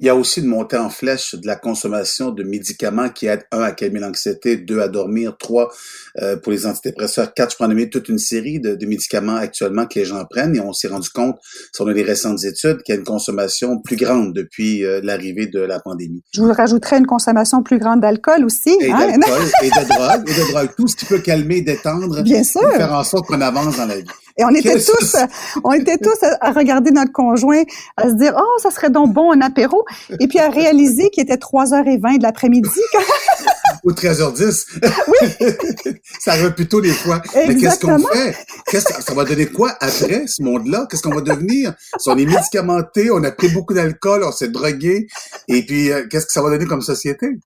Il 0.00 0.06
y 0.06 0.08
a 0.08 0.14
aussi 0.14 0.40
une 0.40 0.46
montée 0.46 0.76
en 0.76 0.90
flèche 0.90 1.34
de 1.34 1.44
la 1.44 1.56
consommation 1.56 2.30
de 2.30 2.44
médicaments 2.44 3.08
qui 3.08 3.26
aident, 3.26 3.44
un, 3.50 3.62
à 3.62 3.72
calmer 3.72 3.98
l'anxiété, 3.98 4.56
deux, 4.56 4.80
à 4.80 4.86
dormir, 4.86 5.36
trois, 5.36 5.72
euh, 6.20 6.36
pour 6.36 6.52
les 6.52 6.66
antidépresseurs, 6.66 7.34
quatre, 7.34 7.56
je 7.58 7.64
en 7.64 7.68
nommer 7.68 7.90
toute 7.90 8.08
une 8.08 8.18
série 8.18 8.60
de, 8.60 8.76
de, 8.76 8.86
médicaments 8.86 9.34
actuellement 9.34 9.86
que 9.86 9.98
les 9.98 10.04
gens 10.04 10.24
prennent 10.24 10.54
et 10.54 10.60
on 10.60 10.72
s'est 10.72 10.86
rendu 10.86 11.08
compte, 11.10 11.36
sur 11.72 11.84
les 11.88 12.02
récentes 12.02 12.44
études, 12.44 12.82
qu'il 12.82 12.94
y 12.94 12.98
a 12.98 13.00
une 13.00 13.06
consommation 13.06 13.80
plus 13.80 13.96
grande 13.96 14.32
depuis 14.34 14.84
euh, 14.84 15.00
l'arrivée 15.02 15.46
de 15.46 15.60
la 15.60 15.80
pandémie. 15.80 16.22
Je 16.32 16.42
vous 16.42 16.52
rajouterais 16.52 16.98
une 16.98 17.06
consommation 17.06 17.64
plus 17.64 17.78
grande 17.78 18.00
d'alcool 18.00 18.44
aussi. 18.44 18.76
Et 18.80 18.92
hein? 18.92 18.98
d'alcool, 18.98 19.42
et 19.62 19.68
de 19.68 19.88
drogue, 19.88 20.28
et 20.28 20.34
de 20.34 20.52
drogue. 20.52 20.70
Tout 20.76 20.86
ce 20.86 20.94
qui 20.94 21.06
peut 21.06 21.18
calmer, 21.18 21.62
détendre, 21.62 22.22
Bien 22.22 22.44
sûr. 22.44 22.60
faire 22.72 22.92
en 22.92 23.02
sorte 23.02 23.26
qu'on 23.26 23.40
avance 23.40 23.76
dans 23.76 23.86
la 23.86 23.96
vie. 23.96 24.06
Et 24.38 24.44
on 24.44 24.50
était 24.50 24.76
tous, 24.76 25.16
on 25.64 25.72
était 25.72 25.98
tous 25.98 26.18
à, 26.40 26.52
regarder 26.52 26.92
notre 26.92 27.12
conjoint, 27.12 27.62
à 27.96 28.08
se 28.08 28.14
dire, 28.14 28.34
oh, 28.38 28.58
ça 28.62 28.70
serait 28.70 28.90
donc 28.90 29.12
bon 29.12 29.32
un 29.32 29.40
apéro. 29.40 29.84
Et 30.20 30.28
puis 30.28 30.38
à 30.38 30.48
réaliser 30.48 31.10
qu'il 31.10 31.24
était 31.24 31.34
3h20 31.34 32.18
de 32.18 32.22
l'après-midi. 32.22 32.68
Ou 33.84 33.92
13h10. 33.92 34.66
Oui. 35.08 35.94
ça 36.20 36.32
arrive 36.32 36.52
plutôt 36.52 36.80
des 36.80 36.92
fois. 36.92 37.22
Mais 37.34 37.56
qu'est-ce 37.56 37.78
qu'on 37.78 37.98
fait? 37.98 38.36
Qu'est-ce 38.66 38.84
que 38.86 39.02
ça 39.02 39.14
va 39.14 39.24
donner 39.24 39.46
quoi 39.46 39.74
après 39.80 40.26
ce 40.26 40.42
monde-là? 40.42 40.86
Qu'est-ce 40.90 41.02
qu'on 41.02 41.14
va 41.14 41.20
devenir? 41.20 41.74
Si 41.98 42.08
on 42.08 42.16
est 42.16 42.26
médicamenté, 42.26 43.10
on 43.10 43.22
a 43.24 43.30
pris 43.30 43.48
beaucoup 43.48 43.74
d'alcool, 43.74 44.22
on 44.24 44.32
s'est 44.32 44.48
drogué. 44.48 45.08
Et 45.48 45.62
puis, 45.64 45.90
euh, 45.90 46.06
qu'est-ce 46.08 46.26
que 46.26 46.32
ça 46.32 46.42
va 46.42 46.50
donner 46.50 46.66
comme 46.66 46.82
société? 46.82 47.38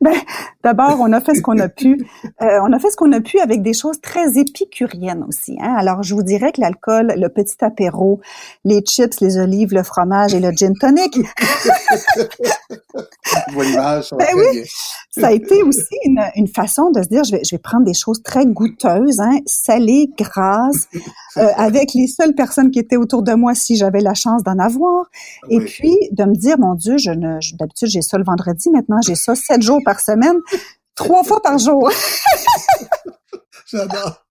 Ben, 0.00 0.14
d'abord, 0.62 0.98
on 1.00 1.12
a 1.12 1.20
fait 1.20 1.34
ce 1.34 1.42
qu'on 1.42 1.58
a 1.58 1.68
pu. 1.68 2.06
Euh, 2.42 2.58
on 2.62 2.72
a 2.72 2.78
fait 2.78 2.90
ce 2.90 2.96
qu'on 2.96 3.12
a 3.12 3.20
pu 3.20 3.38
avec 3.38 3.62
des 3.62 3.72
choses 3.72 3.98
très 4.00 4.38
épicuriennes 4.38 5.24
aussi. 5.26 5.56
Hein? 5.60 5.74
Alors, 5.78 6.02
je 6.02 6.14
vous 6.14 6.22
dirais 6.22 6.52
que 6.52 6.60
l'alcool, 6.60 7.14
le 7.16 7.28
petit 7.28 7.56
apéro, 7.60 8.20
les 8.64 8.80
chips, 8.80 9.20
les 9.20 9.38
olives, 9.38 9.72
le 9.72 9.82
fromage 9.82 10.34
et 10.34 10.40
le 10.40 10.50
gin 10.50 10.74
tonic. 10.78 11.18
ben 13.56 14.34
oui, 14.34 14.64
ça 15.10 15.28
a 15.28 15.32
été 15.32 15.62
aussi 15.62 15.75
une, 16.04 16.20
une, 16.34 16.48
façon 16.48 16.90
de 16.90 17.02
se 17.02 17.08
dire, 17.08 17.24
je 17.24 17.32
vais, 17.32 17.44
je 17.44 17.54
vais 17.54 17.58
prendre 17.58 17.84
des 17.84 17.94
choses 17.94 18.22
très 18.22 18.46
goûteuses, 18.46 19.20
hein, 19.20 19.38
salées, 19.46 20.10
grasses, 20.18 20.88
euh, 21.36 21.48
avec 21.56 21.94
les 21.94 22.06
seules 22.06 22.34
personnes 22.34 22.70
qui 22.70 22.78
étaient 22.78 22.96
autour 22.96 23.22
de 23.22 23.32
moi 23.34 23.54
si 23.54 23.76
j'avais 23.76 24.00
la 24.00 24.14
chance 24.14 24.42
d'en 24.42 24.58
avoir. 24.58 25.06
Et 25.50 25.60
puis, 25.60 25.96
de 26.12 26.24
me 26.24 26.34
dire, 26.34 26.58
mon 26.58 26.74
Dieu, 26.74 26.98
je 26.98 27.10
ne, 27.10 27.38
d'habitude, 27.56 27.88
j'ai 27.88 28.02
ça 28.02 28.18
le 28.18 28.24
vendredi, 28.24 28.70
maintenant, 28.70 29.00
j'ai 29.04 29.14
ça 29.14 29.34
sept 29.34 29.62
jours 29.62 29.80
par 29.84 30.00
semaine, 30.00 30.36
trois 30.94 31.24
fois 31.24 31.40
par 31.42 31.58
jour. 31.58 31.90
J'adore. 33.66 34.24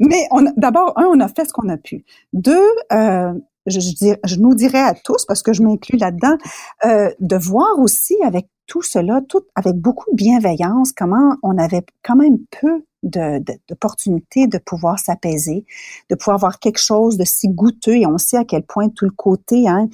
Mais 0.00 0.26
on, 0.30 0.44
d'abord, 0.56 0.92
un, 0.96 1.06
on 1.06 1.20
a 1.20 1.28
fait 1.28 1.46
ce 1.46 1.52
qu'on 1.52 1.68
a 1.68 1.76
pu. 1.76 2.04
Deux, 2.32 2.68
euh, 2.92 3.32
je, 3.66 3.80
je, 3.80 4.14
je, 4.24 4.36
nous 4.36 4.54
dirais 4.54 4.80
à 4.80 4.94
tous, 4.94 5.24
parce 5.26 5.42
que 5.42 5.52
je 5.52 5.62
m'inclus 5.62 5.98
là-dedans, 5.98 6.36
euh, 6.84 7.10
de 7.20 7.36
voir 7.36 7.78
aussi 7.78 8.16
avec 8.24 8.48
tout 8.68 8.82
cela, 8.82 9.20
tout 9.28 9.42
avec 9.56 9.74
beaucoup 9.74 10.08
de 10.12 10.16
bienveillance, 10.16 10.92
comment 10.92 11.36
on 11.42 11.58
avait 11.58 11.84
quand 12.04 12.14
même 12.14 12.38
peu 12.60 12.84
d'opportunités 13.02 14.46
de, 14.46 14.58
de, 14.58 14.62
pouvoir 14.62 14.98
s'apaiser, 14.98 15.64
de 16.10 16.14
pouvoir 16.14 16.36
avoir 16.36 16.58
quelque 16.58 16.80
chose 16.80 17.16
de 17.16 17.24
si 17.24 17.48
goûteux, 17.48 17.96
et 17.96 18.06
on 18.06 18.18
sait 18.18 18.36
à 18.36 18.44
quel 18.44 18.62
point 18.62 18.88
tout 18.88 19.04
le 19.04 19.10
côté 19.10 19.68
hein, 19.68 19.88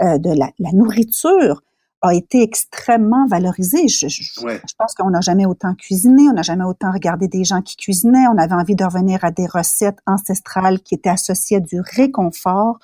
euh, 0.00 0.18
de 0.18 0.30
la, 0.30 0.50
la 0.58 0.72
nourriture 0.72 1.62
a 2.02 2.14
été 2.14 2.42
extrêmement 2.42 3.26
valorisé. 3.26 3.88
Je, 3.88 4.08
je, 4.08 4.40
ouais. 4.40 4.60
je 4.66 4.74
pense 4.78 4.94
qu'on 4.94 5.10
n'a 5.10 5.20
jamais 5.20 5.44
autant 5.44 5.74
cuisiné, 5.74 6.28
on 6.30 6.32
n'a 6.32 6.42
jamais 6.42 6.64
autant 6.64 6.92
regardé 6.92 7.28
des 7.28 7.44
gens 7.44 7.60
qui 7.60 7.76
cuisinaient, 7.76 8.26
on 8.32 8.38
avait 8.38 8.54
envie 8.54 8.74
de 8.74 8.84
revenir 8.84 9.24
à 9.24 9.30
des 9.30 9.46
recettes 9.46 9.98
ancestrales 10.06 10.80
qui 10.80 10.94
étaient 10.94 11.10
associées 11.10 11.58
à 11.58 11.60
du 11.60 11.80
réconfort. 11.80 12.78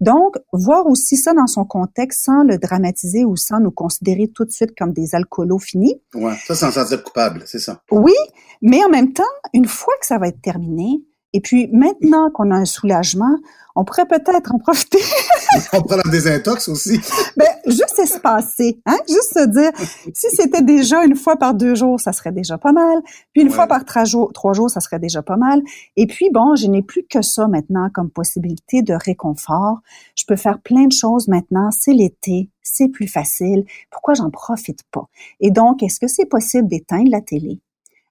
Donc, 0.00 0.36
voir 0.52 0.86
aussi 0.86 1.16
ça 1.16 1.32
dans 1.32 1.46
son 1.46 1.64
contexte 1.64 2.24
sans 2.24 2.42
le 2.42 2.58
dramatiser 2.58 3.24
ou 3.24 3.36
sans 3.36 3.60
nous 3.60 3.70
considérer 3.70 4.28
tout 4.28 4.44
de 4.44 4.50
suite 4.50 4.76
comme 4.76 4.92
des 4.92 5.14
alcoolos 5.14 5.58
finis. 5.58 6.00
Ouais, 6.14 6.34
ça, 6.46 6.54
sans 6.54 6.70
sentir 6.70 7.02
coupable, 7.02 7.42
c'est 7.46 7.60
ça. 7.60 7.80
Oui, 7.90 8.14
mais 8.60 8.84
en 8.84 8.88
même 8.88 9.12
temps, 9.12 9.22
une 9.52 9.66
fois 9.66 9.94
que 10.00 10.06
ça 10.06 10.18
va 10.18 10.28
être 10.28 10.40
terminé, 10.42 11.04
et 11.34 11.40
puis 11.40 11.68
maintenant 11.72 12.30
qu'on 12.30 12.52
a 12.52 12.54
un 12.54 12.64
soulagement, 12.64 13.36
on 13.74 13.84
pourrait 13.84 14.06
peut-être 14.06 14.54
en 14.54 14.58
profiter. 14.60 15.00
on 15.72 15.82
prend 15.82 15.96
la 15.96 16.08
désintox 16.08 16.68
aussi. 16.68 17.00
ben, 17.36 17.48
juste 17.66 17.98
espacer, 17.98 18.80
hein? 18.86 18.96
Juste 19.08 19.34
se 19.34 19.46
dire, 19.46 19.72
si 20.14 20.28
c'était 20.30 20.62
déjà 20.62 21.04
une 21.04 21.16
fois 21.16 21.34
par 21.36 21.54
deux 21.54 21.74
jours, 21.74 21.98
ça 22.00 22.12
serait 22.12 22.30
déjà 22.30 22.56
pas 22.56 22.70
mal. 22.70 23.02
Puis 23.32 23.42
une 23.42 23.48
ouais. 23.48 23.54
fois 23.54 23.66
par 23.66 23.84
trois 23.84 24.04
jours, 24.04 24.32
trois 24.32 24.52
jours, 24.52 24.70
ça 24.70 24.78
serait 24.78 25.00
déjà 25.00 25.22
pas 25.22 25.36
mal. 25.36 25.60
Et 25.96 26.06
puis 26.06 26.30
bon, 26.32 26.54
je 26.54 26.68
n'ai 26.68 26.82
plus 26.82 27.04
que 27.04 27.20
ça 27.20 27.48
maintenant 27.48 27.90
comme 27.92 28.10
possibilité 28.10 28.82
de 28.82 28.94
réconfort. 28.94 29.80
Je 30.14 30.24
peux 30.26 30.36
faire 30.36 30.60
plein 30.60 30.86
de 30.86 30.92
choses 30.92 31.26
maintenant. 31.26 31.70
C'est 31.72 31.94
l'été, 31.94 32.48
c'est 32.62 32.88
plus 32.88 33.08
facile. 33.08 33.64
Pourquoi 33.90 34.14
j'en 34.14 34.30
profite 34.30 34.84
pas? 34.92 35.08
Et 35.40 35.50
donc, 35.50 35.82
est-ce 35.82 35.98
que 35.98 36.06
c'est 36.06 36.26
possible 36.26 36.68
d'éteindre 36.68 37.10
la 37.10 37.20
télé? 37.20 37.60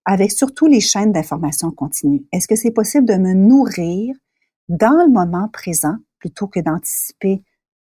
Avec 0.05 0.31
surtout 0.31 0.67
les 0.67 0.79
chaînes 0.79 1.11
d'information 1.11 1.71
continue. 1.71 2.25
Est-ce 2.31 2.47
que 2.47 2.55
c'est 2.55 2.71
possible 2.71 3.05
de 3.05 3.15
me 3.15 3.33
nourrir 3.33 4.15
dans 4.69 5.03
le 5.03 5.09
moment 5.09 5.49
présent 5.51 5.95
plutôt 6.19 6.47
que 6.47 6.59
d'anticiper 6.59 7.41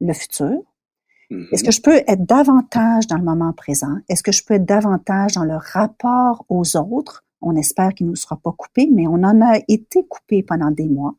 le 0.00 0.12
futur? 0.12 0.62
Mm-hmm. 1.30 1.48
Est-ce 1.52 1.64
que 1.64 1.72
je 1.72 1.80
peux 1.80 2.02
être 2.06 2.24
davantage 2.24 3.06
dans 3.06 3.16
le 3.16 3.24
moment 3.24 3.52
présent? 3.52 3.96
Est-ce 4.08 4.22
que 4.22 4.32
je 4.32 4.44
peux 4.44 4.54
être 4.54 4.66
davantage 4.66 5.32
dans 5.32 5.44
le 5.44 5.56
rapport 5.56 6.44
aux 6.48 6.76
autres? 6.76 7.24
On 7.40 7.56
espère 7.56 7.94
qu'il 7.94 8.06
ne 8.06 8.10
nous 8.10 8.16
sera 8.16 8.36
pas 8.36 8.52
coupé, 8.52 8.88
mais 8.92 9.06
on 9.06 9.24
en 9.24 9.40
a 9.40 9.58
été 9.68 10.06
coupé 10.08 10.42
pendant 10.42 10.70
des 10.70 10.88
mois. 10.88 11.14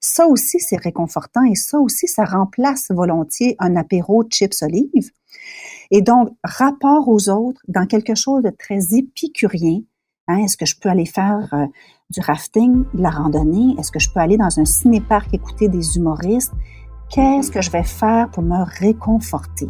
Ça 0.00 0.26
aussi, 0.26 0.58
c'est 0.58 0.80
réconfortant 0.80 1.44
et 1.44 1.54
ça 1.54 1.78
aussi, 1.78 2.08
ça 2.08 2.24
remplace 2.24 2.90
volontiers 2.90 3.54
un 3.58 3.76
apéro 3.76 4.24
chips 4.24 4.62
olives. 4.62 5.10
Et 5.90 6.02
donc, 6.02 6.30
rapport 6.42 7.08
aux 7.08 7.28
autres 7.28 7.60
dans 7.68 7.86
quelque 7.86 8.14
chose 8.14 8.42
de 8.42 8.50
très 8.50 8.96
épicurien, 8.96 9.80
Hein, 10.30 10.44
est-ce 10.44 10.56
que 10.56 10.64
je 10.66 10.76
peux 10.76 10.88
aller 10.88 11.06
faire 11.06 11.48
euh, 11.52 11.66
du 12.10 12.20
rafting, 12.20 12.84
de 12.94 13.02
la 13.02 13.10
randonnée? 13.10 13.74
Est-ce 13.78 13.90
que 13.90 13.98
je 13.98 14.08
peux 14.10 14.20
aller 14.20 14.36
dans 14.36 14.60
un 14.60 14.64
ciné-parc 14.64 15.34
écouter 15.34 15.68
des 15.68 15.96
humoristes? 15.96 16.52
Qu'est-ce 17.08 17.50
que 17.50 17.60
je 17.60 17.70
vais 17.72 17.82
faire 17.82 18.30
pour 18.30 18.44
me 18.44 18.62
réconforter? 18.78 19.66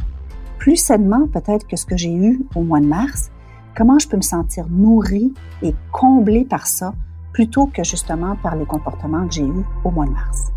Plus 0.59 0.77
sainement 0.77 1.27
peut-être 1.29 1.67
que 1.67 1.77
ce 1.77 1.87
que 1.87 1.97
j'ai 1.97 2.13
eu 2.13 2.45
au 2.55 2.61
mois 2.61 2.81
de 2.81 2.87
mars. 2.87 3.31
Comment 3.75 3.99
je 3.99 4.07
peux 4.07 4.19
me 4.19 4.23
sentir 4.23 4.67
nourrie 4.69 5.33
et 5.63 5.75
comblée 5.93 6.45
par 6.45 6.67
ça 6.67 6.93
plutôt 7.33 7.67
que 7.67 7.83
justement 7.83 8.37
par 8.37 8.55
les 8.57 8.67
comportements 8.67 9.27
que 9.27 9.33
j'ai 9.33 9.47
eus 9.47 9.65
au 9.85 9.91
mois 9.91 10.05
de 10.05 10.11
mars? 10.11 10.53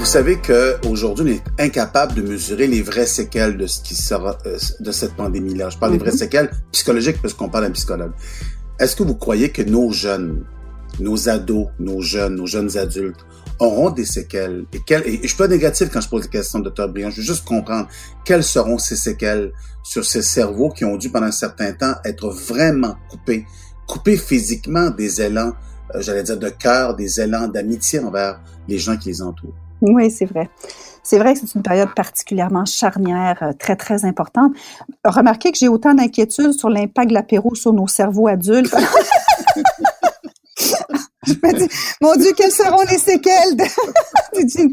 Vous 0.00 0.06
savez 0.06 0.38
qu'aujourd'hui, 0.40 1.42
on 1.58 1.60
est 1.60 1.66
incapable 1.66 2.14
de 2.14 2.22
mesurer 2.22 2.66
les 2.66 2.80
vraies 2.80 3.04
séquelles 3.04 3.58
de 3.58 3.66
ce 3.66 3.82
qui 3.82 3.94
sera 3.94 4.38
euh, 4.46 4.56
de 4.80 4.92
cette 4.92 5.12
pandémie-là. 5.12 5.68
Je 5.68 5.76
parle 5.76 5.92
mm 5.92 5.96
-hmm. 5.96 5.98
des 5.98 6.04
vraies 6.04 6.16
séquelles 6.16 6.50
psychologiques 6.72 7.20
parce 7.20 7.34
qu'on 7.34 7.50
parle 7.50 7.64
d'un 7.66 7.72
psychologue. 7.72 8.12
Est-ce 8.78 8.96
que 8.96 9.02
vous 9.02 9.14
croyez 9.14 9.50
que 9.50 9.60
nos 9.60 9.92
jeunes, 9.92 10.46
nos 11.00 11.28
ados, 11.28 11.66
nos 11.78 12.00
jeunes, 12.00 12.34
nos 12.36 12.46
jeunes 12.46 12.72
adultes 12.78 13.22
auront 13.58 13.90
des 13.90 14.06
séquelles? 14.06 14.64
Et, 14.72 14.80
quelles, 14.86 15.06
et 15.06 15.20
je 15.22 15.26
suis 15.32 15.36
pas 15.44 15.48
négatif 15.56 15.90
quand 15.92 16.00
je 16.00 16.08
pose 16.08 16.22
la 16.22 16.32
question, 16.38 16.60
docteur 16.60 16.88
Briand. 16.88 17.10
Je 17.10 17.18
veux 17.20 17.28
juste 17.34 17.44
comprendre 17.44 17.86
quelles 18.26 18.46
seront 18.56 18.78
ces 18.78 18.96
séquelles 18.96 19.52
sur 19.92 20.04
ces 20.12 20.22
cerveaux 20.22 20.70
qui 20.76 20.84
ont 20.90 20.96
dû 21.02 21.10
pendant 21.12 21.30
un 21.34 21.38
certain 21.46 21.72
temps 21.74 21.94
être 22.10 22.28
vraiment 22.50 22.94
coupés, 23.10 23.44
coupés 23.86 24.16
physiquement 24.30 24.88
des 25.00 25.20
élans, 25.20 25.52
euh, 25.94 26.00
j'allais 26.04 26.22
dire 26.30 26.38
de 26.38 26.50
cœur, 26.64 26.96
des 26.96 27.20
élans 27.24 27.48
d'amitié 27.54 27.96
envers 28.08 28.34
les 28.66 28.78
gens 28.78 28.96
qui 28.96 29.10
les 29.10 29.20
entourent. 29.30 29.60
Oui, 29.82 30.10
c'est 30.10 30.26
vrai. 30.26 30.48
C'est 31.02 31.18
vrai 31.18 31.34
que 31.34 31.40
c'est 31.40 31.54
une 31.54 31.62
période 31.62 31.94
particulièrement 31.94 32.64
charnière, 32.64 33.38
euh, 33.42 33.52
très, 33.52 33.76
très 33.76 34.04
importante. 34.04 34.52
Remarquez 35.04 35.50
que 35.50 35.58
j'ai 35.58 35.68
autant 35.68 35.94
d'inquiétudes 35.94 36.52
sur 36.52 36.68
l'impact 36.68 37.08
de 37.08 37.14
l'apéro 37.14 37.54
sur 37.54 37.72
nos 37.72 37.86
cerveaux 37.86 38.28
adultes. 38.28 38.74
Je 41.26 41.34
me 41.34 41.58
dis, 41.58 41.68
mon 42.00 42.14
Dieu, 42.16 42.32
quelles 42.36 42.50
seront 42.50 42.82
les 42.90 42.98
séquelles 42.98 43.56
du 44.34 44.48
gin 44.48 44.72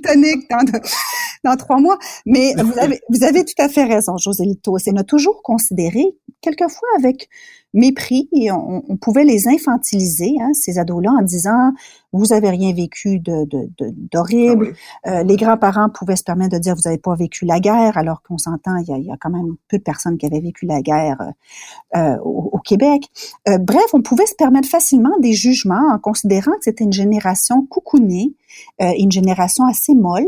dans, 1.43 1.56
trois 1.58 1.80
mois? 1.80 1.98
Mais 2.26 2.54
vous 3.10 3.24
avez, 3.24 3.43
tout 3.43 3.62
à 3.62 3.67
fait 3.67 3.84
raison, 3.84 4.17
José 4.17 4.46
Lito. 4.46 4.78
C'est 4.78 4.93
toujours 5.06 5.41
considéré, 5.43 6.06
quelquefois 6.41 6.88
avec 6.97 7.30
mépris, 7.73 8.28
et 8.32 8.52
on, 8.52 8.84
on 8.88 8.97
pouvait 8.97 9.23
les 9.23 9.47
infantiliser, 9.47 10.36
hein, 10.41 10.52
ces 10.54 10.80
ados-là, 10.80 11.12
en 11.12 11.21
disant, 11.21 11.73
vous 12.12 12.34
avez 12.34 12.50
rien 12.50 12.73
vécu 12.73 13.19
de, 13.19 13.47
d'horrible. 14.12 14.73
Ah 15.06 15.10
oui. 15.10 15.12
euh, 15.12 15.23
les 15.23 15.36
grands-parents 15.36 15.89
pouvaient 15.89 16.15
se 16.15 16.23
permettre 16.23 16.56
de 16.56 16.60
dire, 16.60 16.76
vous 16.76 16.82
n'avez 16.86 16.97
pas 16.97 17.15
vécu 17.15 17.45
la 17.45 17.60
guerre, 17.60 17.97
alors 17.97 18.21
qu'on 18.23 18.38
s'entend, 18.38 18.78
il 18.78 18.88
y, 18.88 18.93
a, 18.93 18.97
il 18.97 19.06
y, 19.06 19.12
a, 19.12 19.17
quand 19.19 19.30
même 19.30 19.56
peu 19.67 19.78
de 19.78 19.84
personnes 19.84 20.17
qui 20.17 20.26
avaient 20.26 20.39
vécu 20.39 20.65
la 20.65 20.82
guerre 20.82 21.34
euh, 21.95 22.17
au, 22.23 22.50
au, 22.54 22.60
Québec. 22.60 23.04
Euh, 23.47 23.58
bref, 23.58 23.86
on 23.93 24.02
pouvait 24.02 24.26
se 24.26 24.36
permettre 24.36 24.69
facilement 24.69 25.17
des 25.19 25.34
jugements 25.34 25.91
en 25.91 26.00
considérant 26.00 26.54
que 26.54 26.63
c'était 26.63 26.84
une 26.84 26.93
génération 26.93 27.65
coucounée, 27.67 28.34
euh, 28.82 28.91
une 28.97 29.12
génération 29.12 29.65
assez 29.65 29.93
molle, 29.93 30.28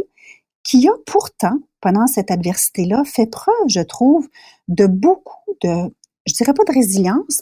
qui 0.63 0.87
a 0.87 0.91
pourtant, 1.05 1.57
pendant 1.81 2.05
cette 2.05 2.31
adversité-là, 2.31 3.03
fait 3.05 3.27
preuve, 3.27 3.55
je 3.67 3.79
trouve, 3.79 4.27
de 4.67 4.85
beaucoup 4.85 5.55
de 5.61 5.91
je 6.25 6.33
dirais 6.33 6.53
pas 6.53 6.63
de 6.63 6.73
résilience, 6.73 7.41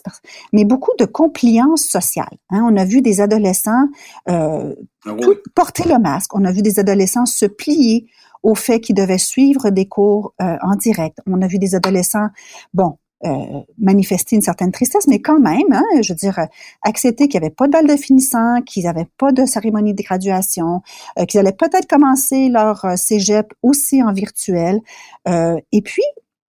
mais 0.52 0.64
beaucoup 0.64 0.92
de 0.98 1.04
compliance 1.04 1.82
sociale. 1.82 2.38
Hein. 2.50 2.66
On 2.70 2.76
a 2.76 2.84
vu 2.84 3.02
des 3.02 3.20
adolescents 3.20 3.88
euh, 4.28 4.74
ah 5.06 5.14
porter 5.54 5.88
le 5.88 5.98
masque. 5.98 6.34
On 6.34 6.44
a 6.44 6.52
vu 6.52 6.62
des 6.62 6.78
adolescents 6.78 7.26
se 7.26 7.46
plier 7.46 8.06
au 8.42 8.54
fait 8.54 8.80
qu'ils 8.80 8.94
devaient 8.94 9.18
suivre 9.18 9.70
des 9.70 9.86
cours 9.86 10.34
euh, 10.40 10.56
en 10.62 10.76
direct. 10.76 11.18
On 11.26 11.42
a 11.42 11.46
vu 11.46 11.58
des 11.58 11.74
adolescents, 11.74 12.28
bon, 12.72 12.98
euh, 13.24 13.60
manifester 13.78 14.36
une 14.36 14.42
certaine 14.42 14.70
tristesse, 14.70 15.08
mais 15.08 15.20
quand 15.20 15.40
même, 15.40 15.72
hein, 15.72 15.84
je 16.02 16.12
veux 16.12 16.16
dire, 16.16 16.38
accepter 16.82 17.26
qu'il 17.26 17.40
n'y 17.40 17.46
avait 17.46 17.54
pas 17.54 17.66
de 17.66 17.72
balle 17.72 17.88
de 17.88 17.96
finissant, 17.96 18.62
qu'ils 18.62 18.84
n'avaient 18.84 19.08
pas 19.18 19.32
de 19.32 19.44
cérémonie 19.44 19.92
de 19.92 20.02
graduation, 20.02 20.82
euh, 21.18 21.24
qu'ils 21.24 21.40
allaient 21.40 21.52
peut-être 21.52 21.88
commencer 21.88 22.48
leur 22.48 22.86
cégep 22.96 23.52
aussi 23.62 24.02
en 24.02 24.12
virtuel. 24.12 24.80
et 25.26 25.82
puis, 25.82 26.04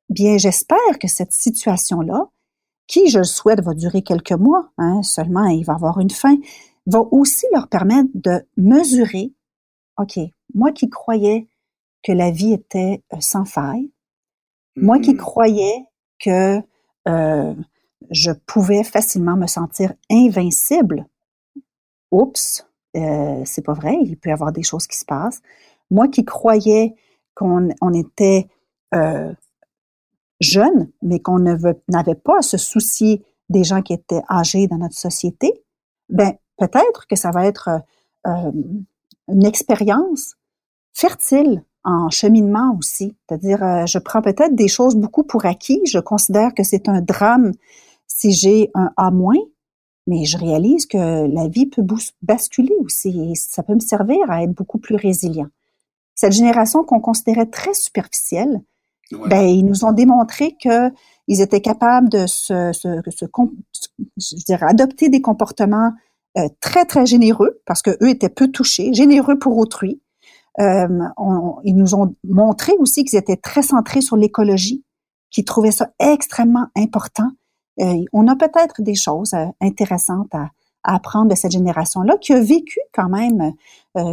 bien, 0.09 0.37
j'espère 0.37 0.99
que 0.99 1.07
cette 1.07 1.31
situation-là, 1.31 2.29
qui, 2.87 3.07
je 3.09 3.19
le 3.19 3.23
souhaite, 3.23 3.61
va 3.61 3.73
durer 3.73 4.01
quelques 4.01 4.31
mois, 4.31 4.71
hein, 4.77 5.03
seulement 5.03 5.45
il 5.45 5.63
va 5.63 5.73
avoir 5.73 5.99
une 5.99 6.09
fin, 6.09 6.35
va 6.87 7.01
aussi 7.11 7.45
leur 7.53 7.67
permettre 7.67 8.09
de 8.15 8.45
mesurer, 8.57 9.33
OK, 9.97 10.19
moi 10.55 10.71
qui 10.71 10.89
croyais 10.89 11.47
que 12.03 12.11
la 12.11 12.31
vie 12.31 12.53
était 12.53 13.03
sans 13.19 13.45
faille, 13.45 13.91
moi 14.75 14.99
qui 14.99 15.13
mm-hmm. 15.13 15.17
croyais 15.17 15.85
que 16.19 16.61
euh, 17.07 17.53
je 18.09 18.31
pouvais 18.31 18.83
facilement 18.83 19.35
me 19.35 19.47
sentir 19.47 19.93
invincible. 20.09 21.05
Oups, 22.11 22.65
euh, 22.95 23.41
c'est 23.45 23.63
pas 23.63 23.73
vrai, 23.73 23.97
il 24.01 24.17
peut 24.17 24.29
y 24.29 24.33
avoir 24.33 24.51
des 24.51 24.63
choses 24.63 24.87
qui 24.87 24.97
se 24.97 25.05
passent. 25.05 25.41
Moi 25.91 26.07
qui 26.07 26.25
croyais 26.25 26.95
qu'on 27.35 27.69
on 27.81 27.93
était 27.93 28.47
euh, 28.95 29.33
jeune, 30.39 30.89
mais 31.01 31.19
qu'on 31.19 31.39
n'avait 31.39 32.15
pas 32.15 32.39
à 32.39 32.41
se 32.41 32.57
soucier 32.57 33.23
des 33.49 33.63
gens 33.63 33.81
qui 33.81 33.93
étaient 33.93 34.21
âgés 34.29 34.67
dans 34.67 34.77
notre 34.77 34.97
société, 34.97 35.51
ben 36.09 36.33
peut-être 36.57 37.07
que 37.07 37.15
ça 37.15 37.31
va 37.31 37.45
être 37.45 37.69
euh, 38.27 38.51
une 39.27 39.45
expérience 39.45 40.35
fertile 40.93 41.63
en 41.83 42.09
cheminement 42.09 42.75
aussi. 42.77 43.15
C'est-à-dire, 43.27 43.63
euh, 43.63 43.85
je 43.85 43.97
prends 43.99 44.21
peut-être 44.21 44.55
des 44.55 44.67
choses 44.67 44.95
beaucoup 44.95 45.23
pour 45.23 45.45
acquis. 45.45 45.81
Je 45.85 45.99
considère 45.99 46.53
que 46.53 46.63
c'est 46.63 46.89
un 46.89 47.01
drame 47.01 47.53
si 48.07 48.31
j'ai 48.31 48.69
un 48.73 48.91
A-, 48.97 49.11
mais 50.07 50.25
je 50.25 50.37
réalise 50.37 50.85
que 50.85 51.27
la 51.27 51.47
vie 51.47 51.67
peut 51.67 51.85
basculer 52.21 52.75
aussi 52.81 53.31
et 53.31 53.35
ça 53.35 53.63
peut 53.63 53.75
me 53.75 53.79
servir 53.79 54.29
à 54.29 54.43
être 54.43 54.51
beaucoup 54.51 54.79
plus 54.79 54.95
résilient. 54.95 55.47
Cette 56.15 56.33
génération 56.33 56.83
qu'on 56.83 56.99
considérait 56.99 57.45
très 57.45 57.73
superficielle, 57.73 58.61
ben, 59.11 59.41
ils 59.41 59.65
nous 59.65 59.85
ont 59.85 59.91
démontré 59.91 60.55
que 60.61 60.91
ils 61.27 61.41
étaient 61.41 61.61
capables 61.61 62.09
de 62.09 62.25
se, 62.27 62.71
se, 62.73 63.01
se 63.09 63.25
je 64.17 64.43
dirais, 64.45 64.65
adopter 64.67 65.09
des 65.09 65.21
comportements 65.21 65.91
euh, 66.37 66.47
très, 66.59 66.85
très 66.85 67.05
généreux 67.05 67.61
parce 67.65 67.81
que 67.81 67.91
eux 68.01 68.09
étaient 68.09 68.29
peu 68.29 68.49
touchés, 68.49 68.93
généreux 68.93 69.37
pour 69.37 69.57
autrui, 69.57 70.01
euh, 70.59 70.87
ils 71.63 71.75
nous 71.75 71.95
ont 71.95 72.15
montré 72.23 72.73
aussi 72.79 73.03
qu'ils 73.03 73.19
étaient 73.19 73.37
très 73.37 73.61
centrés 73.61 74.01
sur 74.01 74.17
l'écologie, 74.17 74.83
qu'ils 75.31 75.45
trouvaient 75.45 75.71
ça 75.71 75.91
extrêmement 75.99 76.67
important. 76.75 77.29
Euh, 77.79 78.03
on 78.11 78.27
a 78.27 78.35
peut-être 78.35 78.81
des 78.81 78.95
choses 78.95 79.33
euh, 79.33 79.45
intéressantes 79.61 80.33
à, 80.33 80.49
apprendre 80.83 81.29
de 81.29 81.35
cette 81.35 81.51
génération-là, 81.51 82.17
qui 82.17 82.33
a 82.33 82.39
vécu 82.39 82.79
quand 82.93 83.09
même 83.09 83.53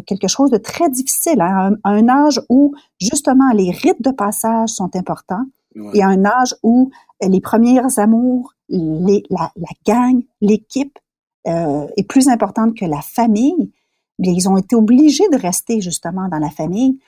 quelque 0.07 0.26
chose 0.26 0.50
de 0.50 0.57
très 0.57 0.90
difficile, 0.90 1.40
hein, 1.40 1.76
à, 1.85 1.90
un, 1.90 2.09
âge 2.09 2.40
où 2.48 2.74
justement 3.00 3.52
les 3.52 3.70
rites 3.70 4.02
de 4.02 4.11
passage 4.11 4.70
sont 4.70 4.94
importants, 4.96 5.44
et 5.92 6.02
à 6.02 6.09
un 6.09 6.24
âge 6.24 6.57
où 6.62 6.90
les 7.22 7.40
premiers 7.40 7.81
amours, 7.98 8.55
les, 8.68 9.22
la, 9.31 9.52
la 9.57 9.68
gang, 9.87 10.22
l'équipe 10.40 10.98
est 11.44 12.09
plus 12.09 12.29
importante 12.29 12.76
que 12.76 12.85
la 12.85 13.02
famille 13.02 13.70
ils 14.18 14.48
ont 14.48 14.57
été 14.57 14.76
obligés 14.76 15.29
de 15.31 15.37
rester 15.37 15.81
justement 15.81 16.29
dans 16.29 16.38
la 16.38 16.50
famille. 16.50 16.98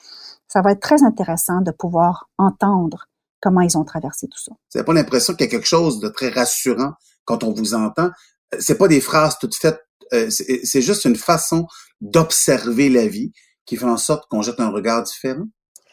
Ça 0.47 0.63
va 0.63 0.73
être 0.73 0.81
très 0.81 1.03
intéressant 1.03 1.61
de 1.61 1.71
pouvoir 1.71 2.29
entendre 2.39 3.07
comment 3.41 3.61
ils 3.61 3.77
ont 3.79 3.85
traversé 3.85 4.27
tout 4.29 4.39
ça. 4.39 4.53
Vous 4.53 4.79
n'avez 4.79 4.87
pas 4.87 4.95
l'impression 4.95 5.35
qu'il 5.35 5.47
y 5.47 5.49
a 5.49 5.51
quelque 5.51 5.67
chose 5.67 6.01
de 6.01 6.09
très 6.09 6.31
rassurant 6.31 6.93
quand 7.25 7.45
on 7.45 7.53
vous 7.53 7.75
entend? 7.75 8.11
C'est 8.59 8.79
pas 8.79 8.89
des 8.89 9.01
phrases 9.01 9.39
toutes 9.39 9.55
faites, 9.55 9.81
euh, 10.13 10.31
c'est 10.31 10.83
juste 10.83 11.05
une 11.05 11.17
façon 11.17 11.67
d'observer 12.01 12.89
la 12.89 13.07
vie 13.07 13.33
qui 13.67 13.77
fait 13.77 13.85
en 13.85 13.99
sorte 13.99 14.29
qu'on 14.29 14.43
jette 14.43 14.61
un 14.61 14.71
regard 14.71 15.03
différent 15.03 15.47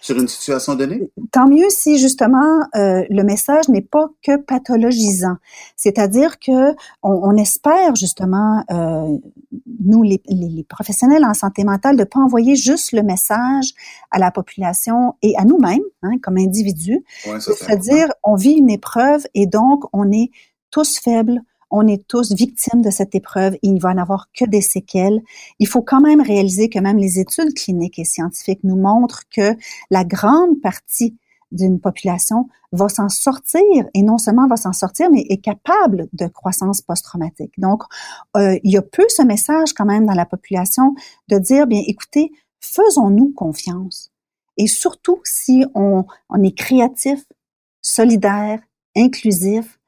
sur 0.05 0.19
une 0.19 0.27
situation 0.27 0.75
donnée? 0.75 1.01
Tant 1.31 1.47
mieux 1.47 1.69
si 1.69 1.97
justement 1.97 2.59
euh, 2.75 3.03
le 3.09 3.23
message 3.23 3.69
n'est 3.69 3.81
pas 3.81 4.07
que 4.21 4.37
pathologisant. 4.37 5.37
C'est-à-dire 5.75 6.37
que 6.39 6.75
on, 7.01 7.35
espère 7.37 7.95
justement, 7.95 8.63
euh, 8.69 9.17
nous 9.83 10.03
les, 10.03 10.21
professionnels 10.69 11.25
en 11.25 11.33
santé 11.33 11.63
mentale, 11.63 11.97
de 11.97 12.03
pas 12.03 12.19
envoyer 12.19 12.55
juste 12.55 12.91
le 12.91 13.01
message 13.01 13.73
à 14.11 14.19
la 14.19 14.29
population 14.29 15.15
et 15.23 15.35
à 15.37 15.43
nous-mêmes, 15.43 15.79
hein, 16.03 16.11
comme 16.21 16.37
individus. 16.37 17.03
C'est-à-dire, 17.39 18.09
on 18.23 18.35
vit 18.35 18.53
une 18.53 18.69
épreuve 18.69 19.25
et 19.33 19.47
donc 19.47 19.85
on 19.91 20.11
est 20.11 20.29
tous 20.69 20.99
faibles, 20.99 21.41
on 21.71 21.87
est 21.87 22.07
tous 22.07 22.33
victimes 22.33 22.81
de 22.81 22.89
cette 22.89 23.15
épreuve. 23.15 23.57
Il 23.61 23.73
ne 23.73 23.79
va 23.79 23.89
en 23.89 23.97
avoir 23.97 24.29
que 24.33 24.45
des 24.45 24.61
séquelles. 24.61 25.21
Il 25.59 25.67
faut 25.67 25.81
quand 25.81 26.01
même 26.01 26.21
réaliser 26.21 26.69
que 26.69 26.79
même 26.79 26.97
les 26.97 27.19
études 27.19 27.53
cliniques 27.53 27.99
et 27.99 28.05
scientifiques 28.05 28.63
nous 28.63 28.77
montrent 28.77 29.23
que 29.29 29.55
la 29.89 30.03
grande 30.03 30.61
partie 30.61 31.17
d'une 31.51 31.79
population 31.79 32.47
va 32.71 32.89
s'en 32.89 33.09
sortir 33.09 33.85
et 33.93 34.01
non 34.01 34.17
seulement 34.17 34.47
va 34.47 34.57
s'en 34.57 34.73
sortir, 34.73 35.09
mais 35.11 35.25
est 35.29 35.41
capable 35.41 36.07
de 36.13 36.27
croissance 36.27 36.81
post-traumatique. 36.81 37.53
Donc, 37.57 37.83
euh, 38.35 38.57
il 38.63 38.71
y 38.71 38.77
a 38.77 38.81
peu 38.81 39.05
ce 39.09 39.21
message 39.21 39.73
quand 39.73 39.85
même 39.85 40.05
dans 40.05 40.13
la 40.13 40.25
population 40.25 40.95
de 41.29 41.37
dire, 41.37 41.67
bien, 41.67 41.81
écoutez, 41.87 42.31
faisons-nous 42.59 43.31
confiance. 43.33 44.11
Et 44.57 44.67
surtout 44.67 45.19
si 45.23 45.65
on, 45.75 46.05
on 46.29 46.43
est 46.43 46.57
créatif, 46.57 47.23
solidaire, 47.81 48.59
inclusif, 48.95 49.79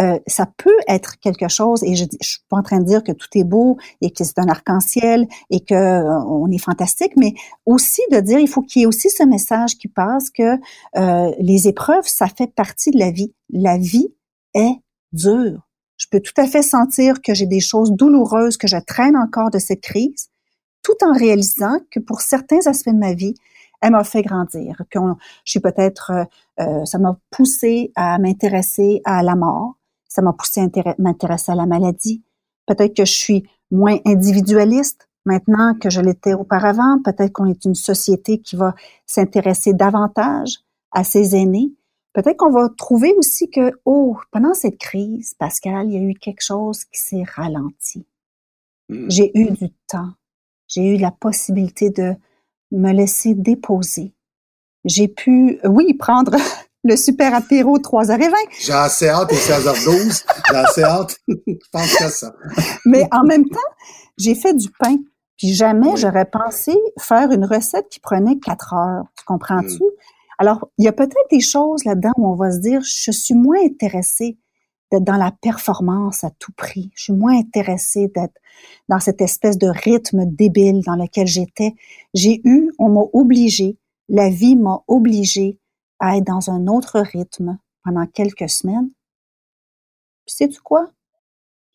euh, 0.00 0.18
ça 0.26 0.46
peut 0.56 0.70
être 0.88 1.20
quelque 1.20 1.48
chose, 1.48 1.84
et 1.84 1.94
je 1.94 2.04
ne 2.04 2.08
suis 2.22 2.40
pas 2.48 2.56
en 2.56 2.62
train 2.62 2.80
de 2.80 2.86
dire 2.86 3.04
que 3.04 3.12
tout 3.12 3.28
est 3.34 3.44
beau 3.44 3.76
et 4.00 4.10
que 4.10 4.24
c'est 4.24 4.38
un 4.38 4.48
arc-en-ciel 4.48 5.26
et 5.50 5.60
que 5.60 5.74
euh, 5.74 6.24
on 6.24 6.50
est 6.50 6.58
fantastique, 6.58 7.12
mais 7.16 7.34
aussi 7.66 8.00
de 8.10 8.20
dire, 8.20 8.38
il 8.38 8.48
faut 8.48 8.62
qu'il 8.62 8.80
y 8.80 8.82
ait 8.84 8.86
aussi 8.86 9.10
ce 9.10 9.22
message 9.22 9.76
qui 9.76 9.88
passe 9.88 10.30
que 10.30 10.56
euh, 10.96 11.30
les 11.38 11.68
épreuves, 11.68 12.06
ça 12.06 12.26
fait 12.26 12.46
partie 12.46 12.90
de 12.90 12.98
la 12.98 13.10
vie. 13.10 13.34
La 13.50 13.76
vie 13.76 14.14
est 14.54 14.76
dure. 15.12 15.68
Je 15.98 16.06
peux 16.10 16.20
tout 16.20 16.32
à 16.38 16.46
fait 16.46 16.62
sentir 16.62 17.20
que 17.20 17.34
j'ai 17.34 17.46
des 17.46 17.60
choses 17.60 17.92
douloureuses 17.92 18.56
que 18.56 18.66
je 18.66 18.78
traîne 18.78 19.16
encore 19.16 19.50
de 19.50 19.58
cette 19.58 19.82
crise, 19.82 20.30
tout 20.82 20.96
en 21.02 21.12
réalisant 21.12 21.78
que 21.90 22.00
pour 22.00 22.22
certains 22.22 22.66
aspects 22.66 22.88
de 22.88 22.98
ma 22.98 23.12
vie, 23.12 23.34
elle 23.82 23.92
m'a 23.92 24.04
fait 24.04 24.22
grandir, 24.22 24.80
que 24.90 24.98
je 25.44 25.50
suis 25.50 25.60
peut-être, 25.60 26.12
ça 26.56 26.98
m'a 26.98 27.18
poussé 27.30 27.90
à 27.96 28.18
m'intéresser 28.18 29.00
à 29.04 29.24
la 29.24 29.34
mort, 29.34 29.74
ça 30.12 30.20
m'a 30.20 30.34
poussé 30.34 30.60
à 30.60 30.94
m'intéresser 30.98 31.52
à 31.52 31.54
la 31.54 31.64
maladie. 31.64 32.22
Peut-être 32.66 32.94
que 32.94 33.06
je 33.06 33.12
suis 33.12 33.48
moins 33.70 33.96
individualiste 34.04 35.08
maintenant 35.24 35.74
que 35.74 35.88
je 35.88 36.02
l'étais 36.02 36.34
auparavant. 36.34 37.00
Peut-être 37.02 37.32
qu'on 37.32 37.46
est 37.46 37.64
une 37.64 37.74
société 37.74 38.38
qui 38.38 38.56
va 38.56 38.74
s'intéresser 39.06 39.72
davantage 39.72 40.58
à 40.90 41.02
ses 41.02 41.34
aînés. 41.34 41.72
Peut-être 42.12 42.36
qu'on 42.36 42.50
va 42.50 42.68
trouver 42.76 43.14
aussi 43.16 43.48
que, 43.48 43.72
oh, 43.86 44.18
pendant 44.30 44.52
cette 44.52 44.76
crise, 44.76 45.32
Pascal, 45.38 45.86
il 45.86 45.94
y 45.94 45.96
a 45.96 46.02
eu 46.02 46.12
quelque 46.12 46.44
chose 46.44 46.84
qui 46.84 47.00
s'est 47.00 47.24
ralenti. 47.26 48.04
Hmm. 48.90 49.08
J'ai 49.08 49.30
eu 49.34 49.50
du 49.50 49.70
temps. 49.88 50.12
J'ai 50.68 50.94
eu 50.94 50.98
la 50.98 51.10
possibilité 51.10 51.88
de 51.88 52.14
me 52.70 52.92
laisser 52.92 53.34
déposer. 53.34 54.12
J'ai 54.84 55.08
pu, 55.08 55.58
oui, 55.64 55.94
prendre 55.94 56.36
le 56.84 56.96
super 56.96 57.34
apéro 57.34 57.78
3h20. 57.78 58.34
J'ai 58.60 58.72
assez 58.72 59.08
hâte 59.08 59.32
au 59.32 59.36
16h12. 59.36 60.24
J'ai 60.50 60.56
assez 60.56 60.82
hâte. 60.82 61.16
Je 61.28 61.54
pense 61.70 61.94
que 61.94 62.08
ça. 62.08 62.34
Mais 62.84 63.06
en 63.12 63.24
même 63.24 63.48
temps, 63.48 63.58
j'ai 64.18 64.34
fait 64.34 64.54
du 64.54 64.68
pain. 64.78 64.96
Puis 65.38 65.54
jamais 65.54 65.96
j'aurais 65.96 66.26
pensé 66.26 66.72
faire 66.98 67.30
une 67.32 67.44
recette 67.44 67.88
qui 67.88 68.00
prenait 68.00 68.38
4 68.38 68.74
heures. 68.74 69.04
Tu 69.18 69.24
comprends-tu? 69.24 69.76
Hmm. 69.76 69.96
Alors, 70.38 70.68
il 70.78 70.84
y 70.84 70.88
a 70.88 70.92
peut-être 70.92 71.30
des 71.30 71.40
choses 71.40 71.84
là-dedans 71.84 72.12
où 72.16 72.28
on 72.28 72.34
va 72.34 72.50
se 72.50 72.58
dire, 72.58 72.80
je 72.82 73.10
suis 73.10 73.34
moins 73.34 73.64
intéressée 73.64 74.38
d'être 74.90 75.04
dans 75.04 75.16
la 75.16 75.32
performance 75.40 76.24
à 76.24 76.30
tout 76.38 76.52
prix. 76.52 76.90
Je 76.94 77.04
suis 77.04 77.12
moins 77.12 77.38
intéressée 77.38 78.08
d'être 78.14 78.34
dans 78.88 79.00
cette 79.00 79.20
espèce 79.20 79.56
de 79.56 79.68
rythme 79.68 80.26
débile 80.26 80.82
dans 80.84 80.96
lequel 80.96 81.26
j'étais. 81.26 81.74
J'ai 82.14 82.40
eu, 82.44 82.70
on 82.78 82.90
m'a 82.90 83.04
obligé, 83.12 83.78
la 84.08 84.28
vie 84.28 84.56
m'a 84.56 84.82
obligé 84.88 85.58
à 86.02 86.16
être 86.16 86.24
dans 86.24 86.50
un 86.50 86.66
autre 86.66 86.98
rythme 86.98 87.58
pendant 87.84 88.06
quelques 88.06 88.50
semaines. 88.50 88.90
Puis 90.26 90.34
sais-tu 90.34 90.60
quoi? 90.60 90.90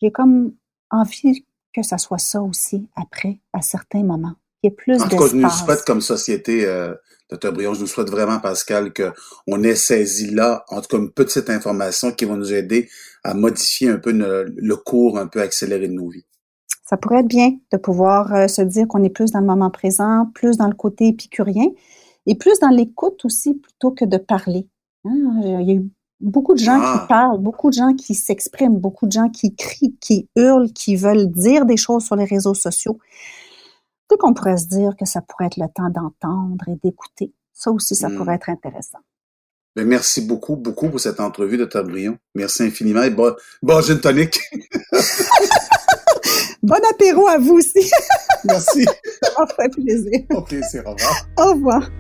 J'ai 0.02 0.12
comme 0.12 0.54
envie 0.92 1.46
que 1.74 1.82
ça 1.82 1.98
soit 1.98 2.18
ça 2.18 2.42
aussi 2.42 2.90
après, 2.96 3.40
à 3.54 3.62
certains 3.62 4.04
moments. 4.04 4.34
Il 4.62 4.68
y 4.68 4.74
ait 4.74 4.76
plus 4.76 5.02
En 5.02 5.08
tout 5.08 5.18
cas, 5.18 5.28
je 5.28 5.36
nous 5.36 5.50
souhaite 5.50 5.86
comme 5.86 6.02
société 6.02 6.66
euh, 6.66 6.94
Docteur 7.30 7.54
Brion, 7.54 7.74
je 7.74 7.82
nous 7.82 7.88
souhaite 7.88 8.10
vraiment, 8.10 8.40
Pascal, 8.40 8.92
qu'on 8.94 9.64
ait 9.64 9.76
saisi 9.76 10.32
là, 10.32 10.66
en 10.68 10.82
tout 10.82 10.90
cas, 10.90 10.98
une 10.98 11.12
petite 11.12 11.50
information 11.50 12.12
qui 12.12 12.26
va 12.26 12.36
nous 12.36 12.54
aider 12.54 12.90
à 13.24 13.34
modifier 13.34 13.90
un 13.90 13.98
peu 13.98 14.12
le, 14.12 14.76
cours 14.76 15.18
un 15.18 15.28
peu 15.28 15.42
accéléré 15.42 15.88
de 15.88 15.94
nos 15.94 16.10
vies. 16.10 16.26
Ça 16.84 16.98
pourrait 16.98 17.20
être 17.20 17.28
bien 17.28 17.52
de 17.72 17.78
pouvoir 17.78 18.34
euh, 18.34 18.48
se 18.48 18.62
dire 18.62 18.88
qu'on 18.90 19.04
est 19.04 19.10
plus 19.10 19.32
dans 19.32 19.40
le 19.40 19.46
moment 19.46 19.72
présent, 19.72 20.30
plus 20.34 20.58
dans 20.58 20.68
le 20.68 20.76
côté 20.76 21.08
épicurien 21.08 21.68
et 22.28 22.36
plus 22.36 22.60
dans 22.60 22.70
l'écoute 22.70 23.26
aussi 23.26 23.56
plutôt 23.56 23.92
que 23.92 24.06
de 24.06 24.18
parler. 24.18 24.68
Hein. 25.06 25.40
Il 25.44 25.68
y 25.68 25.72
a 25.72 25.76
eu 25.76 25.90
beaucoup 26.20 26.54
de 26.54 26.60
gens 26.60 26.78
qui 26.78 26.86
ah. 26.86 27.06
parlent, 27.08 27.40
beaucoup 27.40 27.70
de 27.70 27.76
gens 27.76 27.94
qui 27.94 28.14
s'expriment, 28.14 28.78
beaucoup 28.78 29.08
de 29.08 29.14
gens 29.14 29.30
qui 29.30 29.56
crient, 29.56 29.96
qui 30.00 30.30
hurlent, 30.36 30.72
qui 30.74 30.96
veulent 30.96 31.32
dire 31.32 31.66
des 31.66 31.78
choses 31.78 32.06
sur 32.06 32.16
les 32.16 32.26
réseaux 32.26 32.54
sociaux. 32.54 33.00
Donc, 34.10 34.24
on 34.24 34.34
pourrait 34.34 34.58
se 34.58 34.68
dire 34.68 34.96
que 34.98 35.06
ça 35.06 35.22
pourrait 35.22 35.48
être 35.48 35.58
le 35.58 35.68
temps 35.74 35.90
d'entendre 35.90 36.68
et 36.68 36.76
d'écouter. 36.84 37.34
Ça 37.54 37.72
aussi, 37.72 37.96
ça 37.96 38.10
hmm. 38.10 38.18
pourrait 38.18 38.36
être 38.36 38.50
intéressant. 38.50 39.00
Ben, 39.76 39.86
merci 39.86 40.22
beaucoup, 40.22 40.56
beaucoup 40.56 40.90
pour 40.90 41.00
cette 41.00 41.20
entrevue 41.20 41.58
de 41.58 41.66
Tabrion. 41.66 42.18
Merci 42.34 42.64
infiniment 42.64 43.04
et 43.04 43.12
bon, 43.12 43.36
bon 43.62 43.82
gin 43.82 44.00
tonic. 44.00 44.40
bon 46.64 46.80
apéro 46.90 47.28
à 47.28 47.38
vous 47.38 47.56
aussi. 47.58 47.92
Merci. 48.46 48.86
ça 49.22 49.30
m'a 49.38 49.48
fait 49.48 49.70
plaisir. 49.70 50.20
Au 50.32 50.42
plaisir. 50.42 50.84
Au 50.86 50.94
revoir. 50.94 51.28
Au 51.38 51.52
revoir. 51.52 51.92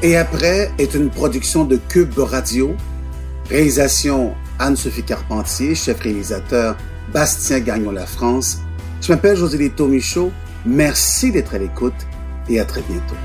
Et 0.00 0.16
après 0.16 0.70
est 0.78 0.94
une 0.94 1.10
production 1.10 1.64
de 1.64 1.76
Cube 1.76 2.16
Radio. 2.18 2.76
Réalisation 3.50 4.34
Anne-Sophie 4.60 5.02
Carpentier, 5.02 5.74
chef 5.74 5.98
réalisateur 6.00 6.76
Bastien 7.12 7.58
Gagnon 7.58 7.90
La 7.90 8.06
France. 8.06 8.60
Je 9.00 9.12
m'appelle 9.12 9.36
José 9.36 9.58
Lito 9.58 9.88
Michaud. 9.88 10.30
Merci 10.64 11.32
d'être 11.32 11.54
à 11.54 11.58
l'écoute 11.58 12.06
et 12.48 12.60
à 12.60 12.64
très 12.64 12.82
bientôt. 12.82 13.16